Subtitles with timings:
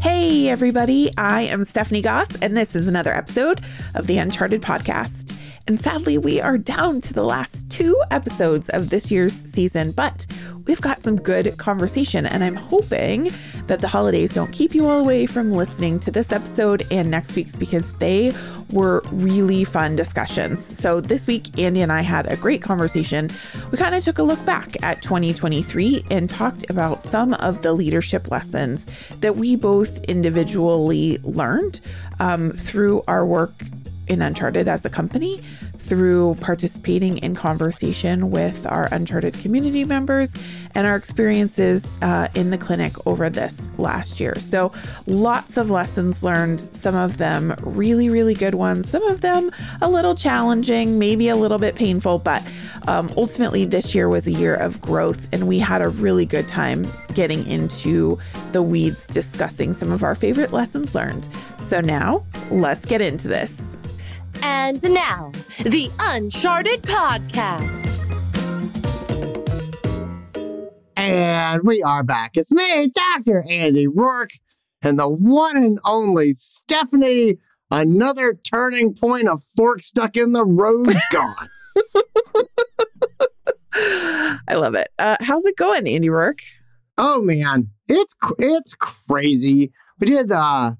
[0.00, 3.60] Hey, everybody, I am Stephanie Goss, and this is another episode
[3.94, 5.36] of the Uncharted Podcast.
[5.66, 10.26] And sadly, we are down to the last two episodes of this year's season, but
[10.66, 12.26] we've got some good conversation.
[12.26, 13.32] And I'm hoping
[13.66, 17.34] that the holidays don't keep you all away from listening to this episode and next
[17.34, 18.34] week's because they
[18.72, 20.78] were really fun discussions.
[20.78, 23.30] So this week, Andy and I had a great conversation.
[23.70, 27.72] We kind of took a look back at 2023 and talked about some of the
[27.72, 28.86] leadership lessons
[29.20, 31.80] that we both individually learned
[32.20, 33.52] um, through our work
[34.10, 35.40] in Uncharted as a company,
[35.90, 40.32] through participating in conversation with our Uncharted community members
[40.76, 44.38] and our experiences uh, in the clinic over this last year.
[44.38, 44.72] So,
[45.08, 49.50] lots of lessons learned, some of them really, really good ones, some of them
[49.82, 52.40] a little challenging, maybe a little bit painful, but
[52.86, 56.46] um, ultimately, this year was a year of growth, and we had a really good
[56.46, 58.16] time getting into
[58.52, 61.28] the weeds discussing some of our favorite lessons learned.
[61.64, 63.52] So, now let's get into this.
[64.42, 65.32] And now,
[65.64, 67.96] the Uncharted Podcast.
[70.96, 72.32] And we are back.
[72.36, 73.44] It's me, Dr.
[73.48, 74.30] Andy Roark,
[74.82, 77.38] and the one and only Stephanie.
[77.72, 81.74] Another turning point, of fork stuck in the road, Goss.
[83.72, 84.88] I love it.
[84.98, 86.40] Uh, how's it going, Andy Roark?
[86.98, 89.72] Oh man, it's it's crazy.
[90.00, 90.72] We did uh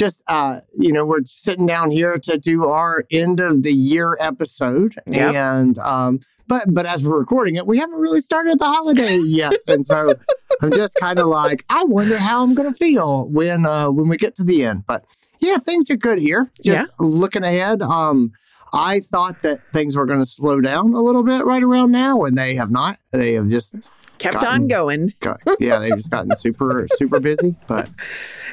[0.00, 4.16] just uh you know we're sitting down here to do our end of the year
[4.18, 4.98] episode.
[5.06, 5.34] Yep.
[5.34, 9.52] and um but but as we're recording it we haven't really started the holiday yet.
[9.68, 10.14] And so
[10.62, 14.16] i'm just kind of like i wonder how i'm gonna feel when uh when we
[14.16, 14.86] get to the end.
[14.86, 15.04] But
[15.40, 16.50] yeah things are good here.
[16.64, 18.32] Just looking ahead um
[18.72, 22.22] i thought that things were going to slow down a little bit right around now
[22.22, 22.96] and they have not.
[23.12, 23.74] They have just
[24.20, 25.12] Kept Gotten- on going.
[25.20, 27.88] got, yeah they've just gotten super super busy but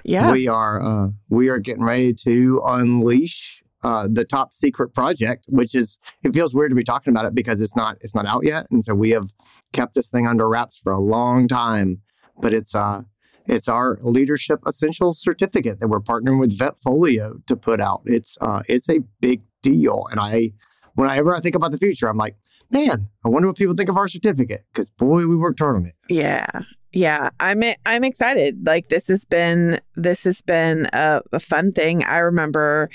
[0.04, 0.32] Yeah.
[0.32, 5.76] we are uh, we are getting ready to unleash uh, the top secret project, which
[5.76, 8.44] is it feels weird to be talking about it because it's not it's not out
[8.44, 9.30] yet, and so we have
[9.72, 12.02] kept this thing under wraps for a long time.
[12.42, 13.02] But it's uh
[13.46, 18.02] it's our leadership essential certificate that we're partnering with Vetfolio to put out.
[18.06, 20.52] It's uh it's a big deal, and I
[20.98, 22.36] whenever I think about the future, I'm like,
[22.72, 25.86] man, I wonder what people think of our certificate because boy, we worked hard on
[25.86, 25.94] it.
[26.10, 26.48] Yeah.
[26.94, 28.66] Yeah, I'm I'm excited.
[28.66, 32.04] Like this has been this has been a, a fun thing.
[32.04, 32.90] I remember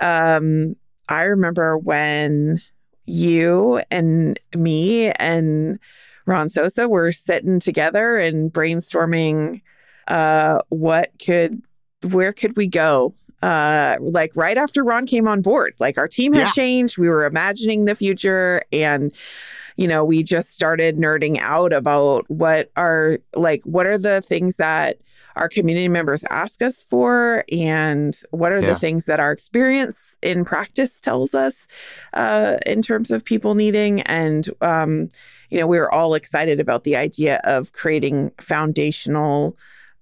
[0.00, 0.74] um
[1.08, 2.62] I remember when
[3.04, 5.78] you and me and
[6.24, 9.60] Ron Sosa were sitting together and brainstorming
[10.08, 11.60] uh what could
[12.10, 16.32] where could we go uh like right after Ron came on board like our team
[16.32, 16.50] had Yeah.
[16.50, 19.12] changed we were imagining the future and
[19.76, 24.56] you know we just started nerding out about what are like what are the things
[24.56, 24.98] that
[25.34, 28.74] our community members ask us for and what are Yeah.
[28.74, 31.66] the things that our experience in practice tells us
[32.12, 35.08] uh, in terms of people needing and um,
[35.50, 39.56] you know we were all excited about the idea of creating foundational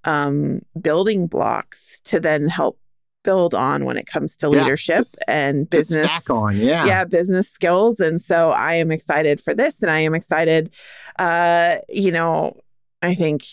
[0.04, 2.79] um, building blocks to then help
[3.22, 7.04] build on when it comes to Yeah, leadership and business stack on, yeah, yeah.
[7.04, 10.72] business skills and so i am excited for this and i am excited
[11.18, 12.58] uh you know
[13.02, 13.44] i think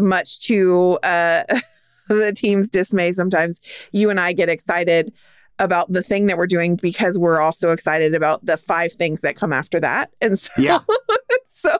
[0.00, 1.44] much to uh
[2.08, 3.60] the team's dismay sometimes
[3.92, 5.12] you and i get excited
[5.60, 9.36] about the thing that we're doing because we're also excited about the five things that
[9.36, 10.80] come after that and so Yeah.
[11.64, 11.78] so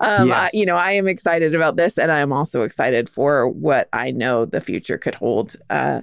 [0.00, 3.48] um I, you know i am excited about this and i am also excited for
[3.48, 6.00] what i know the future could hold uh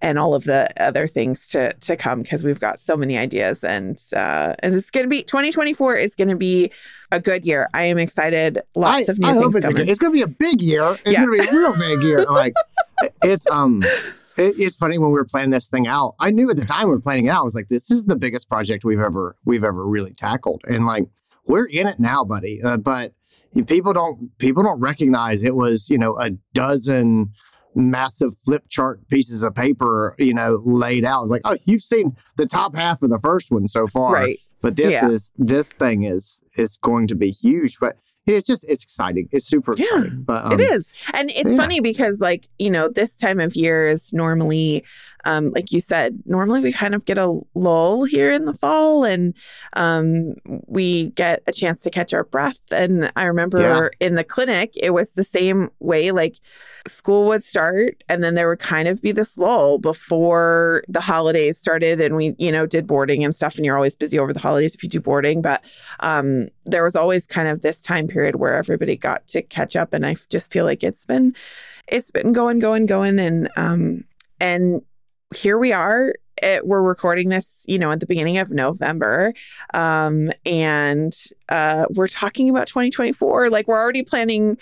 [0.00, 3.62] and all of the other things to to come because we've got so many ideas
[3.64, 6.70] and uh and it's gonna be 2024 is gonna be
[7.12, 9.76] a good year i am excited lots I, of new I things hope it's, coming
[9.76, 10.92] good- it's going to be a big year.
[11.04, 11.24] It's Yeah.
[11.24, 12.24] going to be a real big year.
[12.30, 12.54] Like
[13.24, 13.82] it's um,
[14.36, 16.14] it's funny when we were planning this thing out.
[16.20, 17.40] I knew at the time we were planning it out.
[17.40, 20.86] I was like, this is the biggest project we've ever we've ever really tackled, and
[20.86, 21.04] like
[21.46, 22.60] we're in it now, buddy.
[22.62, 23.12] Uh, but
[23.66, 27.32] people don't people don't recognize it was you know a dozen
[27.74, 31.22] massive flip chart pieces of paper you know laid out.
[31.22, 34.38] It's like oh you've seen the top half of the first one so far, right
[34.62, 35.08] but this Yeah.
[35.10, 37.78] is this thing is is going to be huge.
[37.78, 39.28] But it's just it's exciting.
[39.32, 40.22] It's super Yeah, exciting.
[40.22, 41.56] But um, it is and it's yeah.
[41.56, 44.84] funny because like you know this time of year is normally
[45.26, 49.04] um like you said normally we kind of get a lull here in the fall
[49.04, 49.36] and
[49.74, 50.32] um
[50.66, 54.90] we get a chance to catch our breath and i remember in the clinic it
[54.94, 56.38] was the same way like
[56.86, 61.58] school would start and then there would kind of be this lull before the holidays
[61.58, 64.40] started and we you know did boarding and stuff and you're always busy over the
[64.40, 65.62] holidays if you do boarding but
[66.00, 69.92] um there was always kind of this time period where everybody got to catch up
[69.92, 71.34] and I just feel like it's been
[71.90, 74.04] it's been going, going, going, and um,
[74.40, 74.82] and
[75.34, 76.14] here we are.
[76.42, 79.34] It, we're recording this, you know, at the beginning of November,
[79.74, 81.14] um, and
[81.50, 83.50] uh, we're talking about 2024.
[83.50, 84.56] Like we're already planning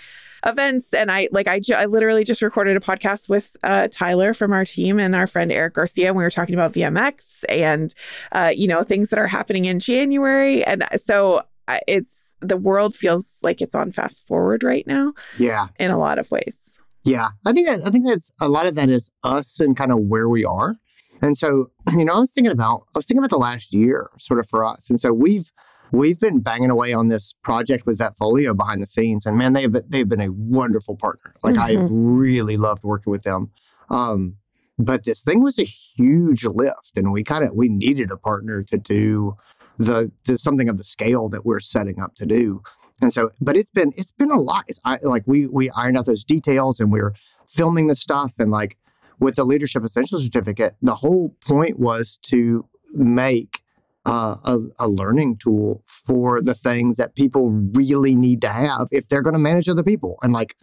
[0.46, 4.34] events and i like i, ju- I literally just recorded a podcast with uh, tyler
[4.34, 7.92] from our team and our friend eric garcia and we were talking about vmx and
[8.30, 11.42] uh, you know things that are happening in january and so uh,
[11.87, 15.69] it's the world feels like it's on fast forward right now Yeah.
[15.79, 16.59] in a lot of ways
[17.05, 19.93] Yeah, I think that, I think that's a lot of that is us and kind
[19.93, 20.76] of where we are.
[21.23, 24.09] And so, you know, I was thinking about I was thinking about the last year,
[24.19, 24.88] sort of for us.
[24.91, 25.50] And so we've
[25.91, 29.73] we've been banging away on this project with Vetfolio behind the scenes, and man, they've
[29.73, 31.35] been, they've been a wonderful partner.
[31.43, 31.61] Like Mhm.
[31.61, 33.50] I've really loved working with them.
[33.91, 34.37] Um,
[34.79, 38.62] but this thing was a huge lift, and we kind of we needed a partner
[38.64, 39.35] to do
[39.78, 42.62] the, the something of the scale that we're setting up to do.
[43.00, 44.64] And so, but it's been it's been a lot.
[44.66, 47.14] It's I, like we we ironed out those details, and we're
[47.46, 48.76] filming the stuff, and like
[49.20, 53.62] with the leadership essential certificate, the whole point was to make
[54.04, 59.08] uh, a, a learning tool for the things that people really need to have if
[59.08, 60.19] they're going to manage other people.
[60.22, 60.56] And like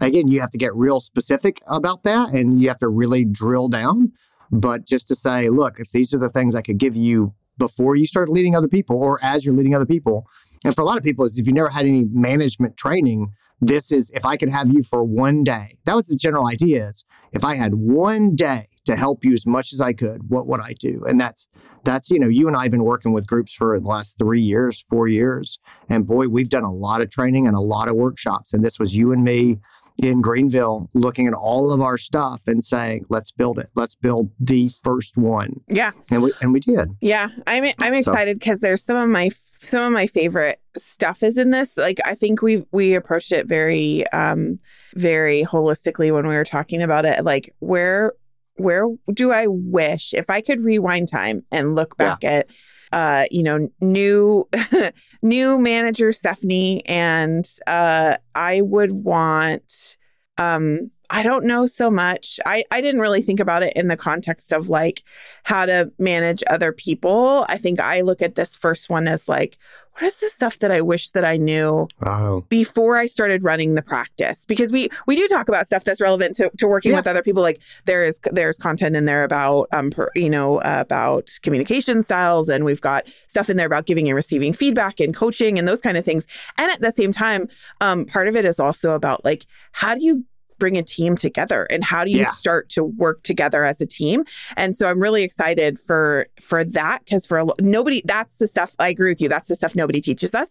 [0.00, 3.68] again, you have to get real specific about that, and you have to really drill
[3.68, 4.12] down.
[4.50, 7.96] But just to say, look, if these are the things I could give you before
[7.96, 10.26] you start leading other people, or as you're leading other people,
[10.64, 13.92] and for a lot of people, is if you never had any management training, this
[13.92, 15.78] is if I could have you for one day.
[15.84, 19.46] That was the general idea is if I had one day to help you as
[19.46, 21.04] much as I could, what would I do?
[21.06, 21.48] And that's
[21.84, 24.40] that's, you know, you and I have been working with groups for the last three
[24.40, 25.58] years, four years.
[25.88, 28.52] And boy, we've done a lot of training and a lot of workshops.
[28.52, 29.58] And this was you and me
[30.02, 33.68] in Greenville looking at all of our stuff and saying, let's build it.
[33.74, 35.60] Let's build the first one.
[35.68, 36.90] yeah And we and we did.
[37.00, 39.30] Yeah, I'm I'm excited because there's some of my
[39.60, 41.76] some of my favorite stuff is in this.
[41.76, 44.60] Like I think we we approached it very um
[44.94, 47.24] very holistically when we were talking about it.
[47.24, 48.12] Like where
[48.54, 52.50] where do I wish if I could rewind time and look back at
[52.92, 54.48] uh you know new
[55.22, 59.96] new manager Stephanie and uh I would want
[60.38, 62.38] um I don't know so much.
[62.44, 65.02] I, I didn't really think about it in the context of like
[65.42, 67.46] how to manage other people.
[67.48, 69.56] I think I look at this first one as like,
[69.98, 72.44] what is the stuff that I wish that I knew Oh.
[72.48, 74.44] before I started running the practice?
[74.46, 76.98] Because we we do talk about stuff that's relevant to, to working Yeah.
[76.98, 77.42] with other people.
[77.42, 82.02] Like there is there's content in there about um per, you know uh, about communication
[82.02, 85.66] styles, and we've got stuff in there about giving and receiving feedback and coaching and
[85.66, 86.26] those kind of things.
[86.58, 87.48] And at the same time,
[87.80, 90.24] um, part of it is also about like how do you
[90.58, 92.30] bring a team together and how do you Yeah.
[92.30, 94.24] start to work together as a team?
[94.56, 98.74] And so i'm really excited for for that because for a, nobody that's the stuff
[98.78, 100.48] i agree with you that's the stuff nobody teaches us.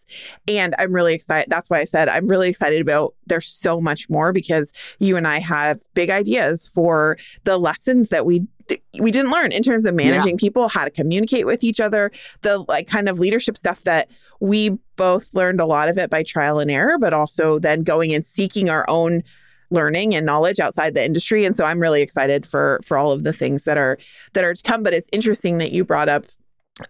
[0.48, 4.10] And i'm really excited that's why i said i'm really excited about there's so much
[4.10, 8.46] more because you and i have big ideas for the lessons that we
[9.00, 12.12] we didn't learn in terms of managing people how to communicate with each other
[12.42, 14.10] the like kind of leadership stuff that
[14.42, 18.14] we both learned a lot of it by trial and error but also then going
[18.14, 19.22] and seeking our own
[19.70, 21.46] learning and knowledge outside the industry.
[21.46, 23.98] And so i'm really excited for for all of the things that are
[24.34, 24.84] that are to come.
[24.84, 26.26] But it's interesting that you brought up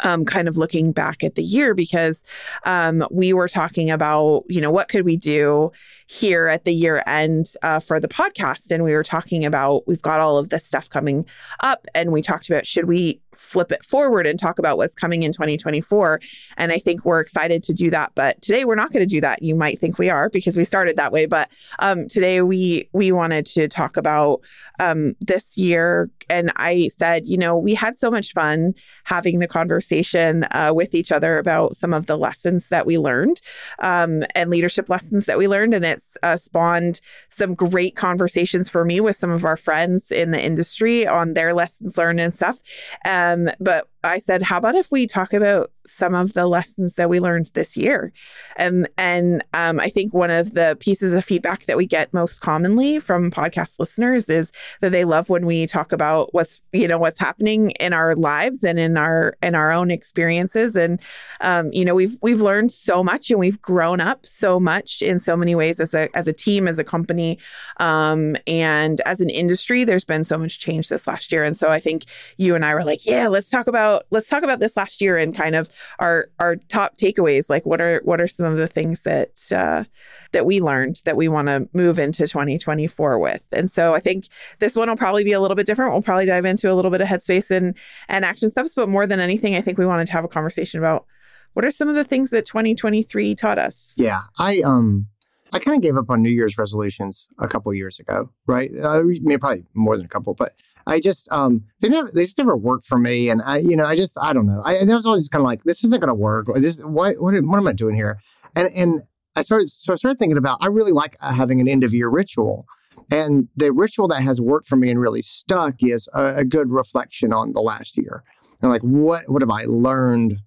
[0.01, 2.23] um, kind of looking back at the year because
[2.65, 5.71] um, we were talking about you know what could we do
[6.07, 8.71] here at the year end uh, for the podcast?
[8.71, 11.25] And we were talking about we've got all of this stuff coming
[11.61, 15.23] up and we talked about should we flip it forward and talk about what's coming
[15.23, 16.19] in 2024
[16.57, 19.21] and i think we're excited to do that but today we're not going to do
[19.21, 19.41] that.
[19.41, 23.11] You might think we are because we started that way but um, today we we
[23.11, 24.41] wanted to talk about
[24.79, 26.09] um, this year.
[26.29, 30.93] And i said you know we had so much fun having the conversation uh, with
[30.93, 33.41] each other about some of the lessons that we learned
[33.79, 35.73] um, and leadership lessons that we learned.
[35.73, 40.31] And it's uh, spawned some great conversations for me with some of our friends in
[40.31, 42.57] the industry on their lessons learned and stuff.
[43.05, 46.93] um, Um, but I said, how about if we talk about some of the lessons
[46.93, 48.11] that we learned this year?
[48.55, 52.39] And and um, I think one of the pieces of feedback that we get most
[52.39, 54.51] commonly from podcast listeners is
[54.81, 58.63] that they love when we talk about what's you know what's happening in our lives
[58.63, 60.75] and in our in our own experiences.
[60.75, 60.99] And
[61.41, 65.19] um, you know we've we've learned so much and we've grown up so much in
[65.19, 67.39] so many ways as a as a team, as a company,
[67.77, 69.83] um, and as an industry.
[69.83, 72.05] There's been so much change this last year, and so I think
[72.37, 75.17] you and I were like, yeah, let's talk about let's talk about this last year
[75.17, 77.49] and kind of our our top takeaways.
[77.49, 79.83] Like, what are what are some of the things that uh,
[80.31, 83.43] that we learned that we want to move into 2024 with?
[83.51, 84.27] And so I think
[84.59, 85.93] this one will probably be a little bit different.
[85.93, 87.75] We'll probably dive into a little bit of headspace and
[88.07, 90.79] and action steps, but more than anything, I think we wanted to have a conversation
[90.79, 91.05] about
[91.53, 93.93] what are some of the things that 2023 taught us.
[93.95, 95.07] Yeah, I um,
[95.53, 98.69] I kind of gave up on New Year's resolutions a couple years ago, right?
[98.81, 100.53] Uh, maybe probably more than a couple, but
[100.85, 103.85] I just um they never they just never worked for me, and I you know
[103.85, 104.61] I just I don't know.
[104.65, 106.47] I, I was always kind of like this isn't going to work.
[106.55, 108.19] This what what what am I doing here?
[108.55, 109.03] And and
[109.35, 111.93] I started so I started thinking about I really like uh, having an end of
[111.93, 112.65] year ritual,
[113.11, 116.71] and the ritual that has worked for me and really stuck is a, a good
[116.71, 118.23] reflection on the last year
[118.61, 120.37] and like what what have I learned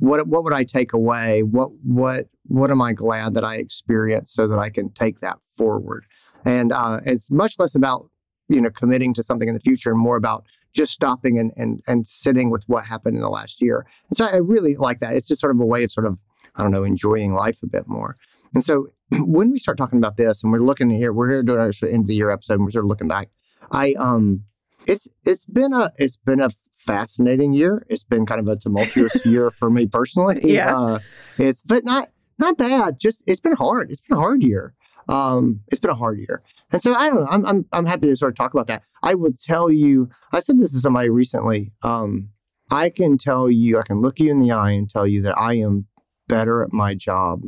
[0.00, 1.42] what what would I take away?
[1.42, 5.38] What what what am I glad that I experienced so that I can take that
[5.56, 6.04] forward?
[6.44, 8.08] And uh, it's much less about
[8.48, 11.82] you know committing to something in the future and more about just stopping and and
[11.86, 13.86] and sitting with what happened in the last year.
[14.08, 15.14] And so I really like that.
[15.14, 16.18] It's just sort of a way of sort of
[16.56, 18.16] I don't know enjoying life a bit more.
[18.54, 21.60] And so when we start talking about this and we're looking here, we're here doing
[21.60, 23.28] our sort of end of the year episode and we're sort of looking back.
[23.70, 24.44] I um
[24.86, 27.84] it's it's been a it's been a fascinating year.
[27.88, 30.40] It's been kind of a tumultuous year for me personally.
[30.42, 30.76] Yeah.
[30.76, 30.98] Uh,
[31.38, 32.98] it's but not not bad.
[32.98, 33.90] Just it's been hard.
[33.90, 34.74] It's been a hard year.
[35.08, 36.42] Um, it's been a hard year.
[36.72, 37.26] And so I don't know.
[37.28, 38.82] I'm I'm I'm happy to sort of talk about that.
[39.02, 41.72] I would tell you, I said this to somebody recently.
[41.82, 42.30] Um,
[42.70, 45.36] I can tell you, I can look you in the eye and tell you that
[45.36, 45.86] I am
[46.28, 47.42] better at my job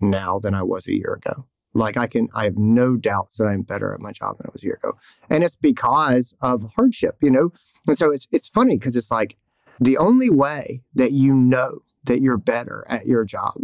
[0.00, 1.46] now than I was a year ago.
[1.74, 4.50] Like I can, I have no doubts that I'm better at my job than I
[4.52, 4.96] was a year ago,
[5.28, 7.52] and it's because of hardship, you know.
[7.86, 9.36] And so it's it's funny because it's like
[9.80, 13.54] the only way that you know that you're better at your job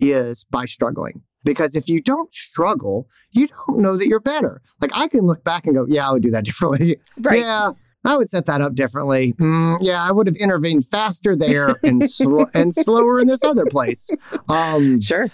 [0.00, 1.22] is by struggling.
[1.44, 4.62] Because if you don't struggle, you don't know that you're better.
[4.80, 6.98] Like I can look back and go, yeah, I would do that differently.
[7.20, 7.40] Right.
[7.40, 7.72] Yeah,
[8.04, 9.32] I would set that up differently.
[9.34, 13.66] Mm, yeah, I would have intervened faster there and sl- and slower in this other
[13.66, 14.10] place.
[14.48, 15.30] Um, Sure.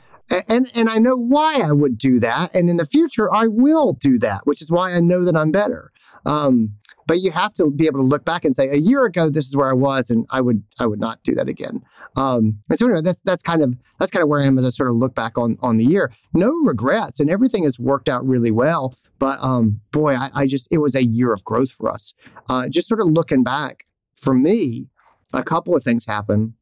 [0.49, 3.95] And and I know why I would do that, and in the future I will
[3.95, 5.93] do that, which is why I know that I'm better.
[6.27, 6.75] Um,
[7.07, 9.47] but you have to be able to look back and say, a year ago, this
[9.47, 11.83] is where I was, and I would I would not do that again.
[12.17, 14.67] Um, and so anyway, that's that's kind of that's kind of where I am as
[14.67, 16.13] I sort of look back on on the year.
[16.35, 18.95] No regrets, and everything has worked out really well.
[19.19, 22.13] But um, boy, I, I just it was a year of growth for us.
[22.51, 24.89] Uh, just sort of looking back for me,
[25.33, 26.53] a couple of things happened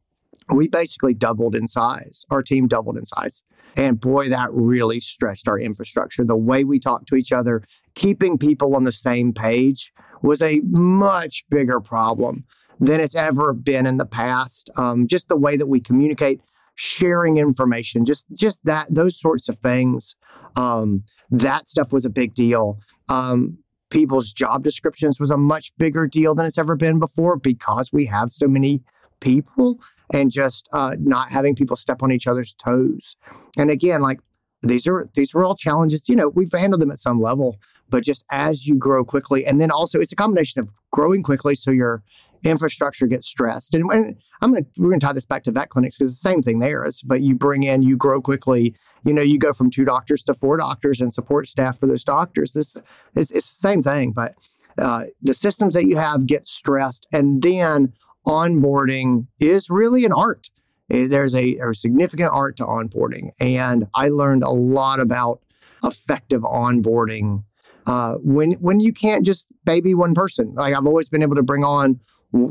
[0.51, 2.25] we basically doubled in size.
[2.31, 3.43] Our team doubled in size.
[3.77, 6.25] And boy, that really stretched our infrastructure.
[6.25, 7.63] The way we talked to each other,
[7.95, 12.45] keeping people on the same page was a much bigger problem
[12.81, 14.71] than it's ever been in the past.
[14.77, 16.41] Um, just the way that we communicate,
[16.75, 20.15] sharing information, just just that those sorts of things.
[20.57, 22.79] Um, that stuff was a big deal.
[23.09, 23.59] Um,
[23.91, 28.07] people's job descriptions was a much bigger deal than it's ever been before because we
[28.07, 28.83] have so many
[29.21, 29.81] people
[30.13, 33.17] and just uh, not having people step on each other's toes.
[33.57, 34.21] And again, like
[34.63, 36.09] these are these were all challenges.
[36.09, 37.57] You know, we've handled them at some level,
[37.89, 41.55] but just as you grow quickly, and then also it's a combination of growing quickly,
[41.55, 42.03] so your
[42.45, 43.75] infrastructure gets stressed.
[43.75, 46.43] And, and I'm gonna we're gonna tie this back to vet clinics because the same
[46.43, 47.03] thing there is.
[47.03, 48.75] But you bring in, you grow quickly.
[49.05, 52.05] You know, you go from two doctors to four doctors and support staff for those
[52.05, 52.53] doctors.
[52.53, 52.77] This
[53.15, 54.35] it's, it's the same thing, but
[54.79, 57.93] uh, the systems that you have get stressed, and then
[58.27, 60.51] onboarding is really an art.
[60.91, 63.31] Eh, There's a, a significant art to onboarding.
[63.41, 65.41] And I learned a lot about
[65.85, 67.45] effective onboarding
[67.87, 70.55] uh, when when you can't just baby one person.
[70.55, 72.01] Like I've always been able to bring on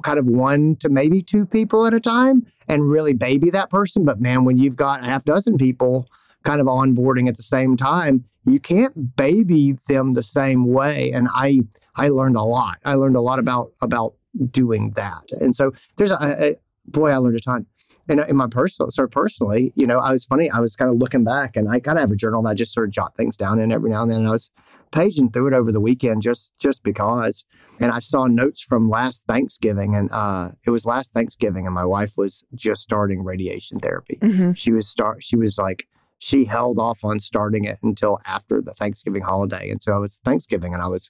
[0.04, 4.06] kind of one to maybe two people at a time and really baby that person.
[4.06, 6.08] But man, when you've got a half dozen people
[6.44, 11.12] kind of onboarding at the same time, you can't baby them the same way.
[11.12, 11.62] And I
[11.96, 12.78] I learned a lot.
[12.86, 14.16] I learned a lot about about
[14.52, 15.24] doing that.
[15.40, 17.66] And so there's a, a boy, I learned a ton.
[18.08, 20.50] And in my personal, sort of personally, you know, I was funny.
[20.52, 22.54] I was kind of looking back, and I kind of have a journal that I
[22.54, 24.20] just sort of jot things down in every now and then.
[24.20, 24.52] And I was
[24.92, 27.44] paging through it over the weekend just just because.
[27.80, 31.84] And I saw notes from last Thanksgiving, and uh, it was last Thanksgiving, and my
[31.84, 34.20] wife was just starting radiation therapy.
[34.22, 35.24] hmm She was start.
[35.24, 35.88] She was like
[36.20, 40.20] she held off on starting it until after the Thanksgiving holiday, and so it was
[40.24, 41.10] Thanksgiving, and I was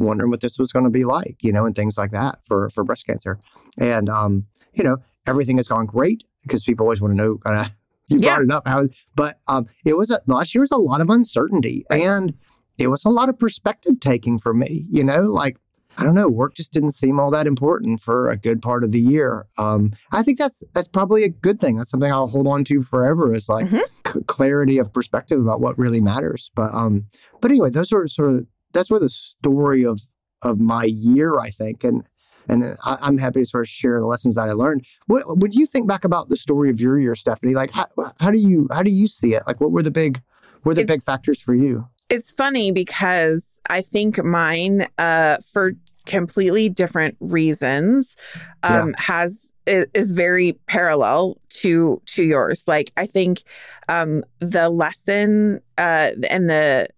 [0.00, 2.70] wondering what this was going to be like, you know, and things like that for
[2.70, 3.38] for breast cancer.
[3.78, 7.60] And um, you know, everything has gone great because people always want to know kind
[7.60, 7.72] of
[8.08, 8.34] you Yeah.
[8.36, 11.10] brought it up how but um it was a last year was a lot of
[11.10, 12.02] uncertainty Right.
[12.02, 12.34] and
[12.78, 15.58] it was a lot of perspective taking for me, you know, like
[15.98, 18.92] I don't know, work just didn't seem all that important for a good part of
[18.92, 19.46] the year.
[19.58, 21.76] Um, I think that's that's probably a good thing.
[21.76, 23.34] That's something I'll hold on to forever.
[23.34, 23.82] Is like Mhm.
[24.06, 26.50] c- clarity of perspective about what really matters.
[26.54, 27.04] But um,
[27.40, 30.00] but anyway, those are sort of that's where the story of
[30.42, 32.04] of my year, I think, and
[32.48, 34.86] and I, I'm happy to sort of share the lessons that I learned.
[35.06, 37.54] What when you think back about the story of your year, Stephanie?
[37.54, 37.86] Like how,
[38.18, 39.42] how do you how do you see it?
[39.46, 40.20] Like what were the big
[40.64, 41.86] were the big factors for you?
[42.08, 45.72] It's funny because I think mine, uh, for
[46.06, 48.16] completely different reasons,
[48.64, 52.64] um, has is, is very parallel to to yours.
[52.66, 53.42] Like I think
[53.88, 56.88] um, the lesson uh, and the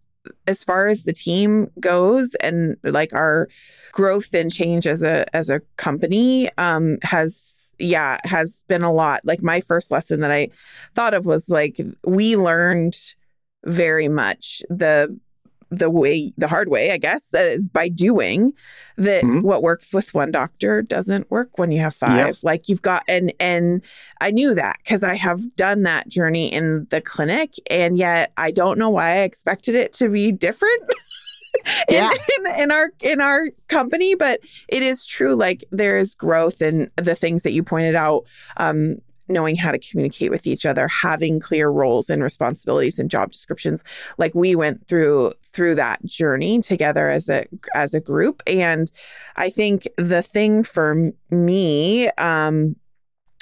[0.47, 3.49] as far as the team goes and like our
[3.93, 9.21] growth and change as a as a company um, has yeah has been a lot.
[9.25, 10.49] Like my first lesson that I
[10.95, 12.97] thought of was like we learned
[13.65, 15.19] very much the
[15.73, 18.53] the way the hard way i guess that is by doing
[18.99, 19.41] that mm-hmm.
[19.41, 22.37] what works with one doctor doesn't work when you have five yep.
[22.43, 23.83] like you've got and and
[24.21, 28.51] i knew that because i have done that journey in the clinic and yet i
[28.51, 30.83] don't know why i expected it to be different
[31.89, 32.11] in, yeah.
[32.39, 36.91] in, in, our in our company but it is true like there is growth in
[36.97, 38.27] the things that you pointed out
[38.59, 38.97] um
[39.29, 43.83] knowing how to communicate with each other having clear roles and responsibilities and job descriptions
[44.19, 48.43] like we went through through that journey together as a as a group.
[48.47, 48.91] And
[49.37, 52.77] i think the thing for me um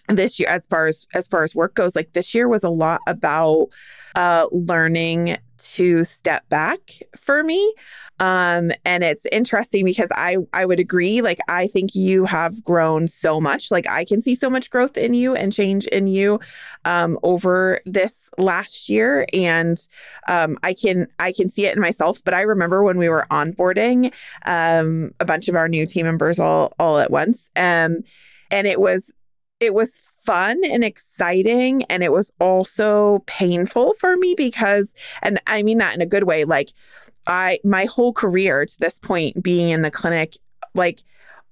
[0.09, 2.71] this year as far as as far as work goes like this year was a
[2.71, 3.69] lot about
[4.17, 5.37] uh learning
[5.73, 7.75] to step back for me
[8.21, 11.23] um, and it's interesting because I I would agree.
[11.23, 13.71] Like I think you have grown so much.
[13.71, 16.39] Like I can see so much growth in you and change in you
[16.85, 19.79] um, over this last year, and
[20.29, 22.23] um, I can I can see it in myself.
[22.23, 24.13] But I remember when we were onboarding
[24.45, 28.01] um, a bunch of our new team members all all at once, um,
[28.51, 29.11] and it was
[29.61, 35.63] it was fun and exciting and it was also painful for me because and I
[35.63, 36.73] mean that in a good way like
[37.27, 40.37] I my whole career to this point being in the clinic,
[40.75, 41.03] like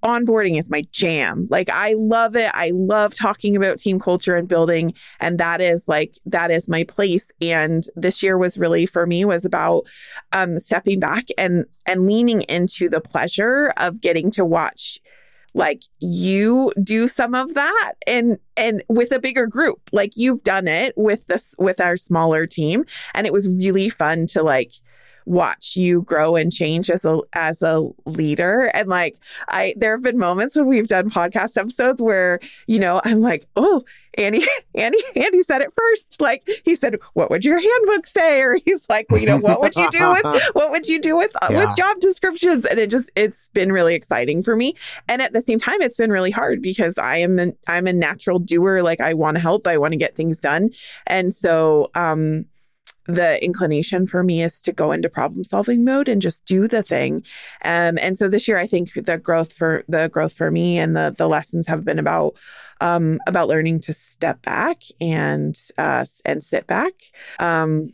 [0.03, 1.47] onboarding is my jam.
[1.51, 2.51] Like I love it.
[2.55, 6.85] I love talking about team culture and building and that is like that is my
[6.85, 9.87] place and this year was really for me was about
[10.33, 15.01] um stepping back and and leaning into the pleasure of getting to watch
[15.55, 19.81] like you do some of that and and with a bigger group.
[19.93, 22.85] Like you've done it with this with our smaller team.
[23.15, 24.73] And it was really fun to like
[25.29, 28.71] watch you grow and change as a as a leader.
[28.75, 29.17] And like
[29.49, 33.47] i there have been moments when we've done podcast episodes where you know i'm like
[33.57, 33.83] oh
[34.17, 36.21] andy andy andy said it first.
[36.21, 38.41] Like he said what would your handbook say?
[38.41, 41.17] Or he's like well, you know what would you do with what would you do
[41.17, 41.67] with uh, yeah.
[41.67, 42.65] with job descriptions?
[42.65, 44.75] And it just it's been really exciting for me.
[45.09, 47.93] And at the same time it's been really hard because i am an i'm a
[47.93, 48.81] natural doer.
[48.83, 49.67] Like i want to help.
[49.67, 50.71] I want to get things done.
[51.07, 52.47] And so um
[53.09, 56.83] the inclination for me is to go into problem solving mode and just do the
[56.83, 57.25] thing.
[57.65, 60.95] Um, and so this year, I think the growth for the growth for me and
[60.95, 62.35] the the lessons have been about
[62.81, 66.93] um, about learning to step back and uh, and sit back.
[67.39, 67.91] Um,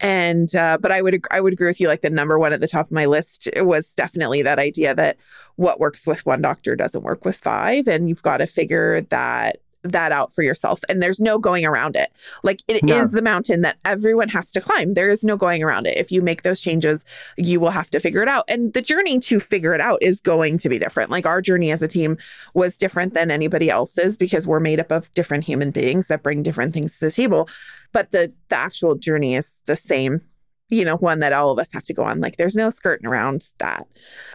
[0.00, 1.88] and uh, but I would I would agree with you.
[1.88, 5.16] Like the number one at the top of my list was definitely that idea that
[5.56, 9.58] what works with one doctor doesn't work with five, and you've got to figure that
[9.92, 12.12] that out for yourself and there's no going around it.
[12.42, 13.00] Like it no.
[13.00, 14.94] is the mountain that everyone has to climb.
[14.94, 15.96] There is no going around it.
[15.96, 17.04] If you make those changes,
[17.36, 18.44] you will have to figure it out.
[18.48, 21.10] And the journey to figure it out is going to be different.
[21.10, 22.16] Like our journey as a team
[22.54, 26.42] was different than anybody else's because we're made up of different human beings that bring
[26.42, 27.48] different things to the table.
[27.92, 30.20] But the the actual journey is the same
[30.68, 32.20] you know, one that all of us have to go on.
[32.20, 33.86] Like there's no skirting around that.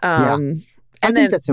[0.02, 0.32] Um, yeah.
[0.32, 0.60] I and
[1.02, 1.48] think then, that's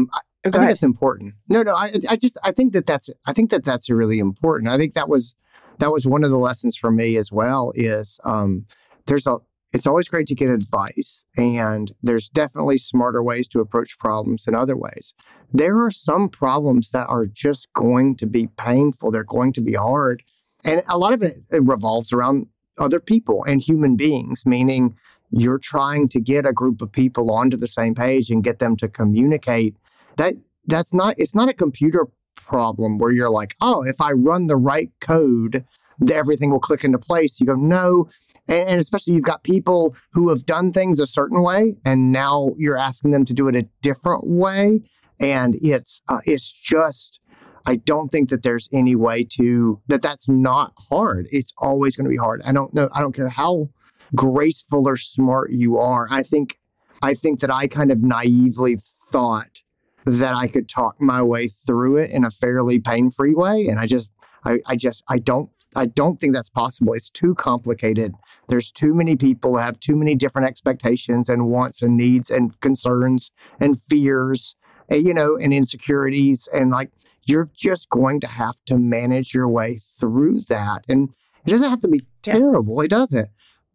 [0.45, 1.34] I think that's important.
[1.49, 4.69] No, no, I, I just I think that that's I think that that's really important.
[4.69, 5.36] I think that was
[5.80, 7.73] that was one of the lessons for me as well.
[7.75, 8.65] Is um,
[9.06, 9.38] there's a
[9.73, 14.56] it's always great to get advice, and there's definitely smarter ways to approach problems than
[14.56, 15.13] other ways.
[15.52, 19.12] There are some problems that are just going to be painful.
[19.12, 20.23] They're going to be hard,
[20.63, 22.47] and a lot of it, it revolves around
[22.78, 24.45] other people and human beings.
[24.45, 24.95] Meaning,
[25.32, 28.78] you're trying to get a group of people onto the same page and get them
[28.78, 29.75] to communicate
[30.17, 30.34] that
[30.67, 34.58] that's not it's not a computer problem where you're like, oh, if I run the
[34.58, 35.65] right code,
[36.12, 37.39] everything will click into place.
[37.39, 38.10] You go, no.
[38.48, 42.52] And, and especially you've got people who have done things a certain way, and now
[42.58, 44.82] you're asking them to do it a different way.
[45.19, 47.19] And it's uh, it's just
[47.65, 51.28] I don't think that there's any way to that that's not hard.
[51.32, 52.41] It's always going to be hard.
[52.45, 52.89] I don't know.
[52.93, 53.69] I don't care how
[54.15, 56.08] graceful or smart you are.
[56.10, 56.58] I think
[57.04, 58.78] I think that I kind of naively
[59.12, 59.62] thought
[60.05, 63.67] that I could talk my way through it in a fairly pain-free way.
[63.67, 64.12] And I just,
[64.45, 66.93] I, I just, I don't, I don't think that's possible.
[66.93, 68.15] It's too complicated.
[68.47, 73.31] There's too many people have too many different expectations and wants and needs and concerns
[73.59, 74.55] and fears,
[74.89, 76.47] and, eh, you know, and insecurities.
[76.53, 76.89] And like,
[77.25, 80.85] you're just going to have to manage your way through that.
[80.89, 81.09] And
[81.45, 82.77] it doesn't have to be terrible.
[82.77, 82.85] Yes.
[82.85, 83.29] It doesn't.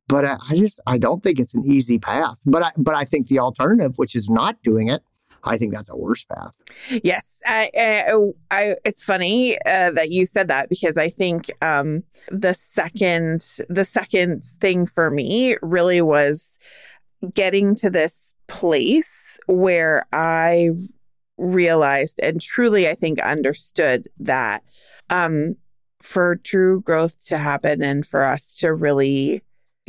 [0.08, 2.40] But I, I just, I don't think it's an easy path.
[2.44, 5.02] But I, but I think the alternative, which is not doing it,
[5.44, 6.56] I think that's a worse path.
[7.02, 8.14] Yes, I, I,
[8.50, 13.84] I it's funny uh, that you said that because I think um, the second the
[13.84, 16.48] second thing for me really was
[17.34, 20.70] getting to this place where I
[21.36, 24.62] realized and truly I think understood that
[25.10, 25.56] um,
[26.02, 29.42] for true growth to happen and for us to really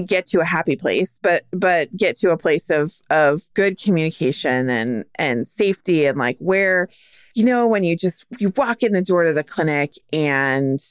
[0.05, 4.69] get to a happy place but but get to a place of of good communication
[4.69, 6.89] and and safety and like where
[7.33, 10.81] you know when you just you walk in the door to the clinic and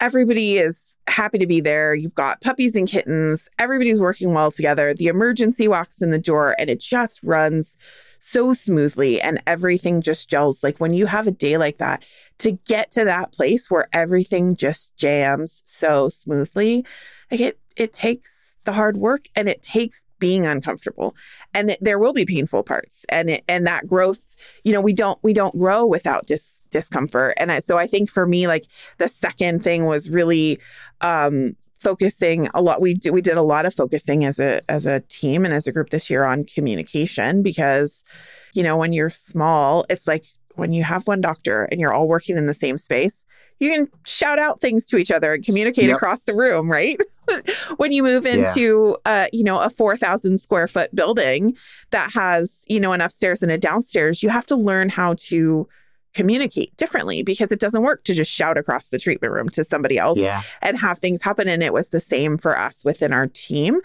[0.00, 1.94] everybody is happy to be there.
[1.94, 3.48] You've got puppies and kittens.
[3.58, 4.94] Everybody's working well together.
[4.94, 7.76] The emergency walks in the door and it just runs
[8.18, 10.62] so smoothly and everything just gels.
[10.62, 12.04] Like when you have a day like that
[12.38, 16.84] to get to that place where everything just jams so smoothly
[17.32, 21.16] like it it takes the hard work and it takes being uncomfortable
[21.52, 24.24] and it, there will be painful parts and it, and that growth
[24.62, 28.08] you know we don't we don't grow without dis, discomfort and I, so i think
[28.08, 28.66] for me like
[28.98, 30.60] the second thing was really
[31.00, 35.00] um focusing a lot we we did a lot of focusing as a as a
[35.00, 38.04] team and as a group this year on communication because
[38.54, 42.06] you know when you're small it's like when you have one doctor and you're all
[42.06, 43.24] working in the same space
[43.62, 45.96] you can shout out things to each other and communicate yep.
[45.96, 47.00] across the room, right?
[47.76, 49.24] when you move into yeah.
[49.24, 51.56] uh, you know, a 4,000 square foot building
[51.90, 55.68] that has, you know, an upstairs and a downstairs, you have to learn how to
[56.14, 59.98] communicate differently because it doesn't work to just shout across the treatment room to somebody
[59.98, 60.42] else yeah.
[60.60, 61.48] and have things happen.
[61.48, 63.80] And it was the same for us within our team.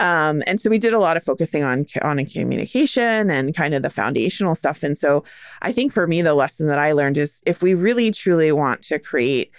[0.00, 3.82] Um, and so we did a lot of focusing on on communication and kind of
[3.82, 4.82] the foundational stuff.
[4.82, 5.24] And so
[5.60, 8.82] I think for me, the lesson that I learned is if we really truly want
[8.82, 9.50] to create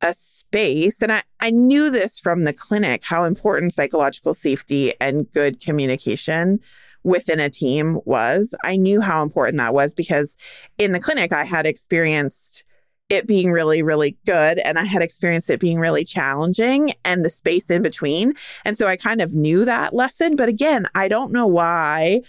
[0.00, 0.14] a
[0.52, 5.60] space, and I, I knew this from the clinic, how important psychological safety and good
[5.60, 6.60] communication
[7.04, 8.54] within a team was.
[8.62, 10.36] I knew how important that was because
[10.76, 12.64] in the clinic, I had experienced
[13.08, 14.58] it being really, really good.
[14.58, 18.34] And I had experienced it being really challenging and the space in between.
[18.64, 20.36] And so I kind of knew that lesson.
[20.36, 22.20] But again, I don't know why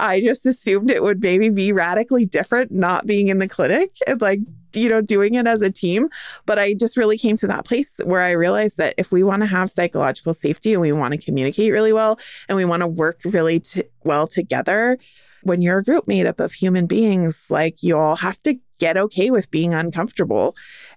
[0.00, 4.20] I just assumed it would maybe be radically different not being in the clinic and
[4.20, 4.40] like,
[4.76, 6.08] you know, doing it as a team.
[6.44, 9.42] But I just really came to that place where I realized that if we want
[9.42, 12.86] to have psychological safety and we want to communicate really well and we want to
[12.86, 14.98] work really t- well together,
[15.42, 18.96] when you're a group made up of human beings, like you all have to get
[18.96, 20.54] okay with being uncomfortable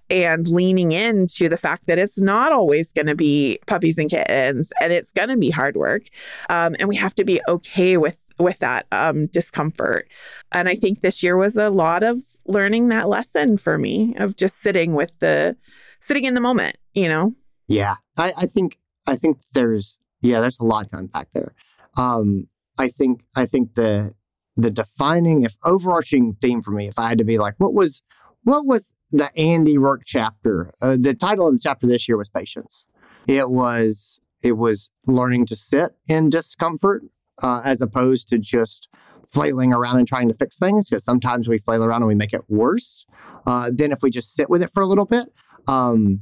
[0.10, 4.72] and leaning into the fact that it's not always going to be puppies and kittens
[4.82, 6.04] and it's going to be hard work.
[6.50, 10.08] Um, and we have to be okay with with that um, discomfort.
[10.54, 14.36] And I think this year was a lot of learning that lesson for me of
[14.36, 15.56] just sitting with the
[16.02, 17.34] sitting in the moment, you know?
[17.68, 17.96] Yeah.
[18.18, 21.54] I, I think I think there's yeah, there's a lot to unpack there.
[21.98, 24.14] Um, I think I think the
[24.58, 28.02] the defining if overarching theme for me, if I had to be like, what was
[28.44, 30.72] what was the Andy Roark chapter?
[30.82, 32.86] Uh, the title of the chapter this year was patience.
[33.28, 37.04] It was it was learning to sit in discomfort
[37.42, 38.90] uh, as opposed to just
[39.32, 42.34] flailing around and trying to fix things because sometimes we flail around and we make
[42.34, 43.06] it worse
[43.46, 45.32] uh, than if we just sit with it for a little bit.
[45.68, 46.22] Um,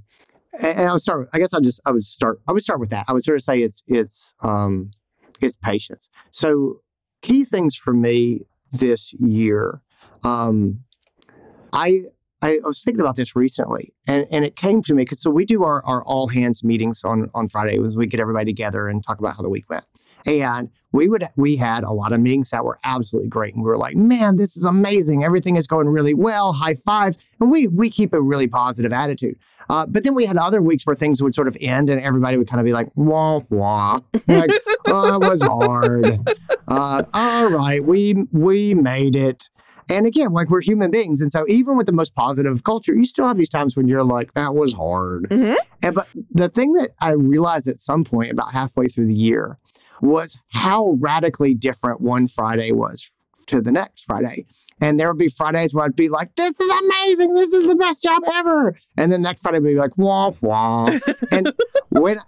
[0.62, 1.30] and, I would start.
[1.34, 2.40] I guess I just I would start.
[2.48, 3.06] I would start with that.
[3.08, 4.92] I would sort of say it's it's um,
[5.42, 6.10] it's patience.
[6.32, 6.82] So
[7.22, 8.42] key things for me
[8.72, 9.82] this year.
[10.24, 10.82] Um,
[11.74, 12.06] I
[12.42, 15.44] I, was thinking about this recently, and, and it came to me because so we
[15.44, 17.80] do our, our all hands meetings on on Friday.
[17.80, 19.86] Was we get everybody together and talk about how the week went,
[20.26, 23.68] and we would we had a lot of meetings that were absolutely great, and we
[23.68, 25.24] were like, man, this is amazing.
[25.24, 26.54] Everything is going really well.
[26.54, 29.38] High five, and we we keep a really positive attitude.
[29.70, 32.38] Uh, but then we had other weeks where things would sort of end, and everybody
[32.38, 34.52] would kind of be like, wah wah, like,
[34.86, 36.20] oh, it was hard.
[36.68, 39.50] Uh, all right, we we made it.
[39.90, 41.22] And again, like we're human beings.
[41.22, 44.04] And so even with the most positive culture, you still have these times when you're
[44.04, 45.30] like, that was hard.
[45.30, 45.56] Mm-hmm.
[45.84, 49.58] And but the thing that I realized at some point about halfway through the year
[50.02, 53.10] was how radically different one Friday was
[53.48, 54.46] to the next Friday.
[54.80, 57.34] And there would be Fridays where I'd be like, this is amazing.
[57.34, 58.76] This is the best job ever.
[58.98, 61.00] And then next Friday would be like, wah, wah.
[61.32, 61.52] and
[61.90, 62.20] when,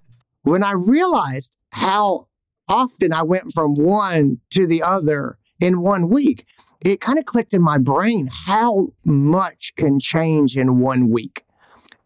[0.44, 2.28] when I realized how
[2.68, 6.46] often I went from one to the other in one week,
[6.86, 11.44] it kind of clicked in my brain how much can change in one week.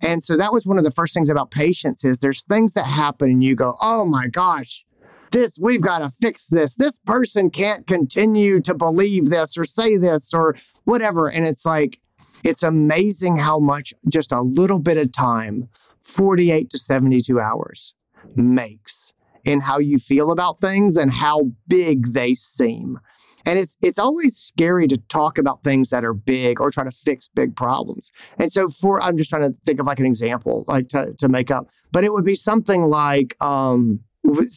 [0.01, 2.85] And so that was one of the first things about patience is there's things that
[2.85, 4.85] happen and you go, "Oh my gosh,
[5.31, 6.75] this we've got to fix this.
[6.75, 11.99] This person can't continue to believe this or say this or whatever." And it's like
[12.43, 15.69] it's amazing how much just a little bit of time,
[16.01, 17.93] 48 to 72 hours
[18.35, 19.13] makes
[19.45, 22.99] in how you feel about things and how big they seem.
[23.45, 26.91] And it's it's always scary to talk about things that are big or try to
[26.91, 28.11] fix big problems.
[28.39, 31.27] And so for I'm just trying to think of like an example, like to, to
[31.27, 31.69] make up.
[31.91, 33.99] But it would be something like um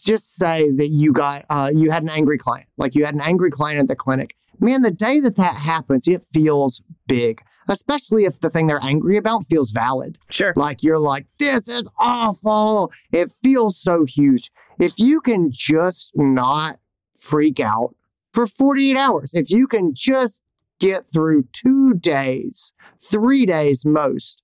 [0.05, 3.21] just say that you got uh, you had an angry client like you had an
[3.21, 8.25] angry client at the clinic man the day that that happens it feels big especially
[8.27, 10.53] if the thing they're angry about feels valid Sure.
[10.55, 16.79] like you're like this is awful it feels so huge if you can just not
[17.19, 17.93] freak out
[18.37, 19.33] for 48 hours.
[19.33, 20.43] If you can just
[20.79, 24.43] get through two days three days most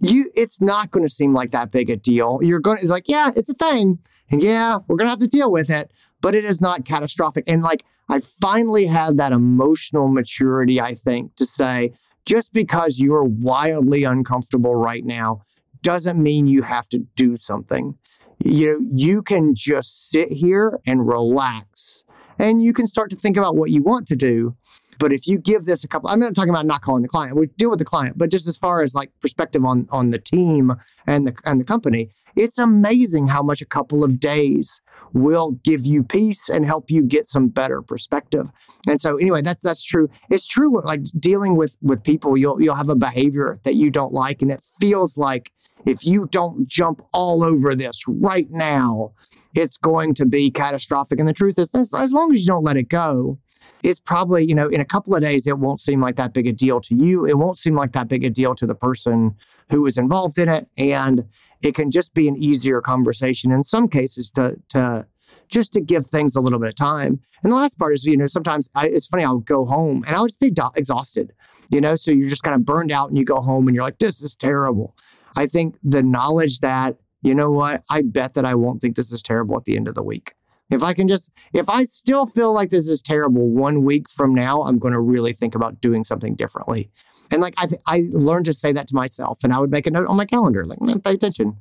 [0.00, 2.40] you it's not going to seem like that big a deal.
[2.42, 5.20] You're going to it's like yeah it's a thing and yeah we're going to have
[5.20, 7.44] to deal with it but it is not catastrophic.
[7.46, 11.92] And like i finally had that emotional maturity i think to say
[12.26, 15.42] just because you're wildly uncomfortable right now
[15.82, 17.96] doesn't mean you have to do something.
[18.44, 22.02] You know you can just sit here and relax
[22.38, 24.56] and you can start to think about what you want to do
[24.98, 27.36] but if you give this a couple, I'm not talking about not calling the client.
[27.36, 30.18] We deal with the client, but just as far as like perspective on on the
[30.18, 30.74] team
[31.06, 34.80] and the and the company, it's amazing how much a couple of days
[35.12, 38.50] will give you peace and help you get some better perspective.
[38.88, 40.08] And so anyway, that's that's true.
[40.30, 44.12] It's true like dealing with with people, you'll you'll have a behavior that you don't
[44.12, 45.52] like and it feels like
[45.86, 49.12] if you don't jump all over this right now,
[49.58, 51.18] it's going to be catastrophic.
[51.18, 53.38] And the truth is, as, as long as you don't let it go,
[53.82, 56.46] it's probably, you know, in a couple of days, it won't seem like that big
[56.46, 57.26] a deal to you.
[57.26, 59.34] It won't seem like that big a deal to the person
[59.70, 60.68] who was involved in it.
[60.76, 61.24] And
[61.62, 65.06] it can just be an easier conversation in some cases to, to,
[65.48, 67.20] just to give things a little bit of time.
[67.42, 70.14] And the last part is, you know, sometimes I, it's funny, I'll go home and
[70.14, 71.32] I'll just be do- exhausted,
[71.70, 73.84] you know, so you're just kind of burned out and you go home and you're
[73.84, 74.96] like, this is terrible.
[75.36, 79.12] I think the knowledge that, you know what, I bet that I won't think this
[79.12, 80.34] is terrible at the end of the week.
[80.70, 84.34] If I can just, if I still feel like this is terrible one week from
[84.34, 86.90] now, I'm going to really think about doing something differently.
[87.30, 89.86] And like I, th- I learned to say that to myself, and I would make
[89.86, 91.56] a note on my calendar, like, man, pay attention.